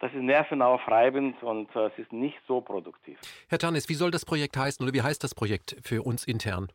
das 0.00 0.12
ist 0.12 0.22
nervenaufreibend 0.22 1.40
und 1.44 1.74
äh, 1.76 1.86
es 1.86 1.98
ist 1.98 2.12
nicht 2.12 2.38
so 2.48 2.60
produktiv. 2.60 3.18
Herr 3.48 3.58
Tanis, 3.58 3.88
wie 3.88 3.94
soll 3.94 4.10
das 4.10 4.24
Projekt 4.24 4.56
heißen 4.56 4.82
oder 4.84 4.92
wie 4.92 5.02
heißt 5.02 5.22
das 5.22 5.34
Projekt 5.34 5.76
für 5.82 6.02
uns 6.02 6.24
intern? 6.24 6.72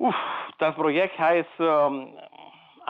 Uff, 0.00 0.14
das 0.58 0.74
Projekt 0.76 1.18
heißt 1.18 1.46
ähm, 1.58 2.08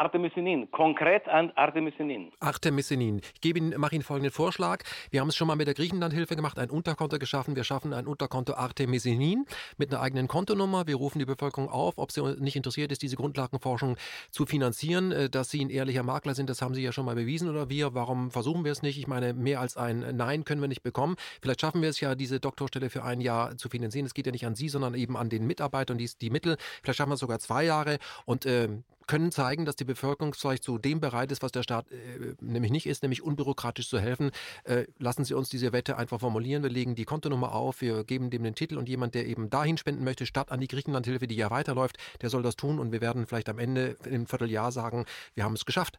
Artemisinin, 0.01 0.71
konkret 0.71 1.29
an 1.29 1.53
Artemisinin. 1.57 2.33
Artemisinin. 2.41 3.21
Ich 3.35 3.41
gebe 3.43 3.59
Ihnen, 3.59 3.79
mache 3.79 3.95
Ihnen 3.95 4.03
folgenden 4.03 4.33
Vorschlag. 4.33 4.83
Wir 5.11 5.21
haben 5.21 5.29
es 5.29 5.37
schon 5.37 5.47
mal 5.47 5.57
mit 5.57 5.67
der 5.67 5.75
Griechenlandhilfe 5.75 6.37
gemacht, 6.37 6.59
ein 6.59 6.71
Unterkonto 6.71 7.19
geschaffen. 7.19 7.55
Wir 7.55 7.65
schaffen 7.65 7.93
ein 7.93 8.07
Unterkonto 8.07 8.55
Artemisinin 8.55 9.45
mit 9.77 9.93
einer 9.93 10.01
eigenen 10.01 10.27
Kontonummer. 10.27 10.87
Wir 10.87 10.97
rufen 10.97 11.19
die 11.19 11.27
Bevölkerung 11.27 11.69
auf, 11.69 11.99
ob 11.99 12.13
sie 12.13 12.23
nicht 12.39 12.57
interessiert 12.57 12.93
ist, 12.93 13.03
diese 13.03 13.17
Grundlagenforschung 13.17 13.99
zu 14.31 14.47
finanzieren. 14.47 15.13
Äh, 15.13 15.29
dass 15.29 15.51
Sie 15.51 15.63
ein 15.63 15.69
ehrlicher 15.69 16.03
Makler 16.03 16.35
sind, 16.35 16.49
das 16.49 16.63
haben 16.63 16.75
Sie 16.75 16.83
ja 16.83 16.93
schon 16.93 17.05
mal 17.05 17.15
bewiesen. 17.15 17.51
Oder 17.51 17.69
wir, 17.69 17.93
warum 17.93 18.31
versuchen 18.31 18.65
wir 18.65 18.73
es 18.73 18.81
nicht? 18.81 18.99
Ich 18.99 19.07
meine, 19.07 19.35
mehr 19.35 19.61
als 19.61 19.77
ein 19.77 20.17
Nein 20.17 20.45
können 20.45 20.63
wir 20.63 20.69
nicht 20.69 20.83
bekommen. 20.83 21.17
Vielleicht 21.43 21.61
schaffen 21.61 21.83
wir 21.83 21.91
es 21.91 22.01
ja, 22.01 22.15
diese 22.15 22.41
Doktorstelle 22.41 22.89
für 22.89 23.05
ein 23.05 23.21
Jahr 23.21 23.59
zu 23.59 23.69
finanzieren. 23.69 24.07
Es 24.07 24.15
geht 24.15 24.25
ja 24.25 24.33
nicht 24.33 24.47
an 24.47 24.55
Sie, 24.55 24.71
sondern 24.71 24.95
eben 24.95 25.19
an 25.19 25.29
den 25.29 25.47
Mitarbeitern, 25.47 25.99
die, 25.99 26.09
die 26.23 26.31
Mittel. 26.31 26.57
Vielleicht 26.83 26.97
schaffen 26.97 27.11
wir 27.11 27.15
es 27.15 27.21
sogar 27.21 27.39
zwei 27.39 27.65
Jahre. 27.65 27.99
Und 28.25 28.47
äh, 28.47 28.71
können 29.11 29.33
zeigen, 29.33 29.65
dass 29.65 29.75
die 29.75 29.85
Bevölkerung 29.85 30.35
vielleicht 30.35 30.63
zu 30.63 30.79
dem 30.79 31.01
bereit 31.01 31.33
ist, 31.33 31.43
was 31.43 31.51
der 31.51 31.65
Staat 31.65 31.91
äh, 31.91 32.35
nämlich 32.41 32.71
nicht 32.71 32.87
ist, 32.87 33.03
nämlich 33.03 33.25
unbürokratisch 33.25 33.89
zu 33.89 33.99
helfen. 33.99 34.31
Äh, 34.63 34.85
lassen 35.01 35.25
Sie 35.25 35.35
uns 35.35 35.49
diese 35.49 35.73
Wette 35.73 35.99
einfach 35.99 36.21
formulieren. 36.21 36.63
Wir 36.63 36.71
legen 36.71 36.95
die 36.95 37.05
Kontonummer 37.05 37.53
auf, 37.53 37.81
wir 37.81 38.05
geben 38.05 38.31
dem 38.31 38.45
den 38.45 38.55
Titel 38.55 38.79
und 38.79 38.89
jemand, 38.89 39.17
der 39.17 39.27
eben 39.27 39.51
dahin 39.51 39.79
spenden 39.79 40.05
möchte, 40.05 40.27
statt 40.27 40.53
an 40.53 40.61
die 40.61 40.69
Griechenlandhilfe, 40.69 41.27
die 41.27 41.35
ja 41.35 41.51
weiterläuft, 41.51 41.97
der 42.23 42.29
soll 42.31 42.45
das 42.45 42.55
tun 42.55 42.79
und 42.79 42.93
wir 42.93 43.01
werden 43.01 43.27
vielleicht 43.27 43.49
am 43.49 43.59
Ende 43.59 43.97
im 44.09 44.27
Vierteljahr 44.27 44.71
sagen, 44.71 45.07
wir 45.35 45.43
haben 45.43 45.55
es 45.55 45.67
geschafft. 45.67 45.99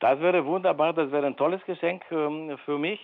Das 0.00 0.20
wäre 0.20 0.44
wunderbar, 0.44 0.92
das 0.92 1.10
wäre 1.10 1.26
ein 1.26 1.36
tolles 1.38 1.64
Geschenk 1.64 2.02
ähm, 2.10 2.58
für 2.66 2.76
mich. 2.76 3.00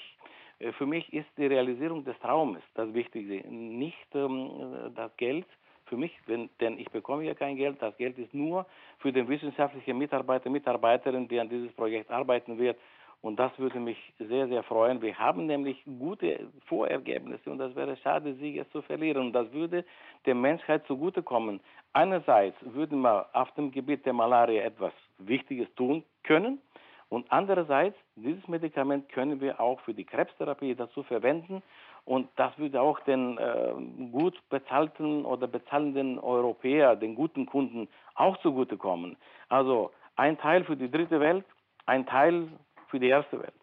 Äh, 0.58 0.72
für 0.72 0.84
mich 0.84 1.10
ist 1.14 1.28
die 1.38 1.46
Realisierung 1.46 2.04
des 2.04 2.18
Traumes 2.18 2.62
das 2.74 2.92
Wichtigste, 2.92 3.48
nicht 3.48 4.14
ähm, 4.14 4.92
das 4.94 5.16
Geld 5.16 5.46
für 5.86 5.96
mich, 5.96 6.12
wenn, 6.26 6.50
denn 6.60 6.78
ich 6.78 6.90
bekomme 6.90 7.24
ja 7.24 7.34
kein 7.34 7.56
Geld. 7.56 7.80
Das 7.80 7.96
Geld 7.96 8.18
ist 8.18 8.34
nur 8.34 8.66
für 8.98 9.12
den 9.12 9.28
wissenschaftlichen 9.28 9.98
Mitarbeiter, 9.98 10.50
Mitarbeiterin, 10.50 11.28
die 11.28 11.40
an 11.40 11.48
dieses 11.48 11.72
Projekt 11.72 12.10
arbeiten 12.10 12.58
wird. 12.58 12.78
Und 13.24 13.36
das 13.36 13.58
würde 13.58 13.80
mich 13.80 13.96
sehr, 14.18 14.48
sehr 14.48 14.62
freuen. 14.62 15.00
Wir 15.00 15.18
haben 15.18 15.46
nämlich 15.46 15.82
gute 15.98 16.46
Vorergebnisse 16.66 17.50
und 17.50 17.56
das 17.56 17.74
wäre 17.74 17.96
schade, 17.96 18.34
sie 18.34 18.56
jetzt 18.56 18.70
zu 18.72 18.82
verlieren. 18.82 19.28
Und 19.28 19.32
das 19.32 19.50
würde 19.50 19.82
der 20.26 20.34
Menschheit 20.34 20.86
zugutekommen. 20.86 21.60
Einerseits 21.94 22.56
würden 22.60 23.00
wir 23.00 23.26
auf 23.32 23.50
dem 23.52 23.70
Gebiet 23.70 24.04
der 24.04 24.12
Malaria 24.12 24.64
etwas 24.64 24.92
Wichtiges 25.16 25.74
tun 25.74 26.04
können. 26.22 26.60
Und 27.08 27.30
andererseits, 27.30 27.96
dieses 28.16 28.46
Medikament 28.46 29.08
können 29.08 29.40
wir 29.40 29.58
auch 29.58 29.80
für 29.80 29.94
die 29.94 30.04
Krebstherapie 30.04 30.74
dazu 30.74 31.02
verwenden. 31.02 31.62
Und 32.04 32.28
das 32.36 32.56
würde 32.58 32.80
auch 32.82 33.00
den 33.00 33.38
äh, 33.38 33.72
gut 34.12 34.38
bezahlten 34.50 35.24
oder 35.24 35.46
bezahlenden 35.46 36.18
Europäer, 36.18 36.96
den 36.96 37.14
guten 37.14 37.46
Kunden 37.46 37.88
auch 38.14 38.36
zugutekommen. 38.38 39.16
Also 39.48 39.90
ein 40.16 40.38
Teil 40.38 40.64
für 40.64 40.76
die 40.76 40.90
dritte 40.90 41.18
Welt, 41.20 41.44
ein 41.86 42.06
Teil 42.06 42.48
für 42.88 43.00
die 43.00 43.08
erste 43.08 43.40
Welt. 43.40 43.54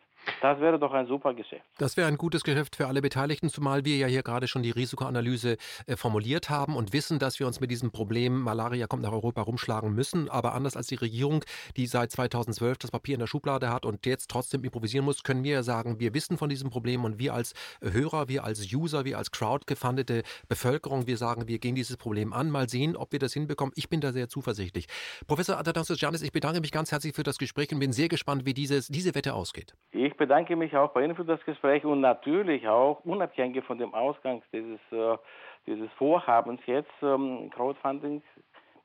Das 0.42 0.60
wäre 0.60 0.80
doch 0.80 0.92
ein 0.92 1.08
super 1.08 1.34
Geschäft. 1.34 1.64
Das 1.78 1.98
wäre 1.98 2.08
ein 2.08 2.18
gutes 2.18 2.44
Geschäft 2.44 2.76
für 2.76 2.88
alle 2.88 3.02
Beteiligten, 3.02 3.50
zumal 3.50 3.86
wir 3.86 3.98
ja 3.98 4.08
hier 4.08 4.24
gerade 4.24 4.48
schon 4.48 4.64
die 4.64 4.72
Risikoanalyse 4.72 5.58
äh, 5.88 5.96
formuliert 5.96 6.50
haben 6.50 6.76
und 6.76 6.94
wissen, 6.94 7.20
dass 7.20 7.40
wir 7.40 7.48
uns 7.48 7.60
mit 7.60 7.72
diesem 7.72 7.92
Problem 7.92 8.42
Malaria 8.42 8.88
kommt 8.88 9.04
nach 9.04 9.12
Europa 9.12 9.42
rumschlagen 9.42 9.94
müssen. 9.94 10.30
Aber 10.30 10.54
anders 10.54 10.76
als 10.78 10.88
die 10.88 10.96
Regierung, 10.96 11.44
die 11.78 11.88
seit 11.88 12.12
2012 12.12 12.78
das 12.80 12.92
Papier 12.92 13.16
in 13.16 13.20
der 13.20 13.28
Schublade 13.28 13.72
hat 13.72 13.86
und 13.86 14.06
jetzt 14.06 14.30
trotzdem 14.30 14.64
improvisieren 14.64 15.06
muss, 15.06 15.24
können 15.24 15.44
wir 15.44 15.54
ja 15.54 15.64
sagen, 15.64 16.00
wir 16.00 16.14
wissen 16.14 16.38
von 16.38 16.50
diesem 16.50 16.70
Problem 16.70 17.04
und 17.04 17.20
wir 17.20 17.34
als 17.34 17.54
Hörer, 17.82 18.28
wir 18.28 18.44
als 18.44 18.74
User, 18.74 19.06
wir 19.06 19.18
als 19.18 19.32
crowdgefundete 19.32 20.24
Bevölkerung, 20.48 21.08
wir 21.08 21.18
sagen, 21.18 21.48
wir 21.48 21.60
gehen 21.60 21.76
dieses 21.76 21.98
Problem 21.98 22.34
an, 22.34 22.50
mal 22.50 22.70
sehen, 22.70 22.96
ob 22.96 23.12
wir 23.12 23.20
das 23.20 23.34
hinbekommen. 23.34 23.74
Ich 23.76 23.90
bin 23.90 24.02
da 24.02 24.12
sehr 24.12 24.30
zuversichtlich. 24.30 24.88
Professor 25.28 25.58
Athanasios 25.58 26.00
Janis, 26.02 26.22
ich 26.22 26.32
bedanke 26.32 26.62
mich 26.62 26.72
ganz 26.72 26.92
herzlich 26.92 27.14
für 27.14 27.24
das 27.24 27.38
Gespräch 27.38 27.72
und 27.72 27.80
bin 27.80 27.94
sehr 27.94 28.08
gespannt, 28.08 28.46
wie 28.46 28.54
dieses, 28.54 28.88
diese 28.88 29.16
Wette 29.16 29.34
ausgeht. 29.34 29.76
Ich 29.92 30.11
ich 30.12 30.17
bedanke 30.17 30.56
mich 30.56 30.76
auch 30.76 30.91
bei 30.91 31.04
Ihnen 31.04 31.15
für 31.15 31.24
das 31.24 31.43
Gespräch 31.45 31.86
und 31.86 32.02
natürlich 32.02 32.67
auch 32.67 33.00
unabhängig 33.06 33.63
von 33.63 33.78
dem 33.78 33.93
Ausgang 33.93 34.43
dieses, 34.52 34.80
äh, 34.91 35.17
dieses 35.65 35.89
Vorhabens 35.93 36.60
jetzt, 36.65 36.91
ähm, 37.02 37.50
Crowdfunding, 37.56 38.21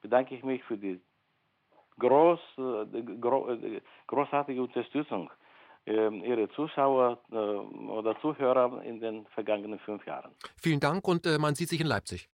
bedanke 0.03 0.35
ich 0.37 0.45
mich 0.45 0.63
für 0.65 0.77
die 0.77 1.01
groß, 1.99 2.41
äh, 2.59 3.03
gro 3.21 3.51
äh, 3.51 3.81
großartige 4.07 4.63
Unterstützung 4.63 5.31
äh, 5.87 6.09
Ihrer 6.09 6.49
Zuschauer 6.51 7.19
oder 7.31 8.19
Zuhörer 8.21 8.83
in 8.83 9.01
den 9.01 9.27
vergangenen 9.35 9.81
fünf 9.81 10.07
Jahren. 10.07 10.33
Vielen 10.61 10.81
Dank 10.81 11.07
und 11.09 11.27
man 11.41 11.55
sieht 11.55 11.69
sich 11.69 11.81
in 11.81 11.89
Leipzig. 11.89 12.29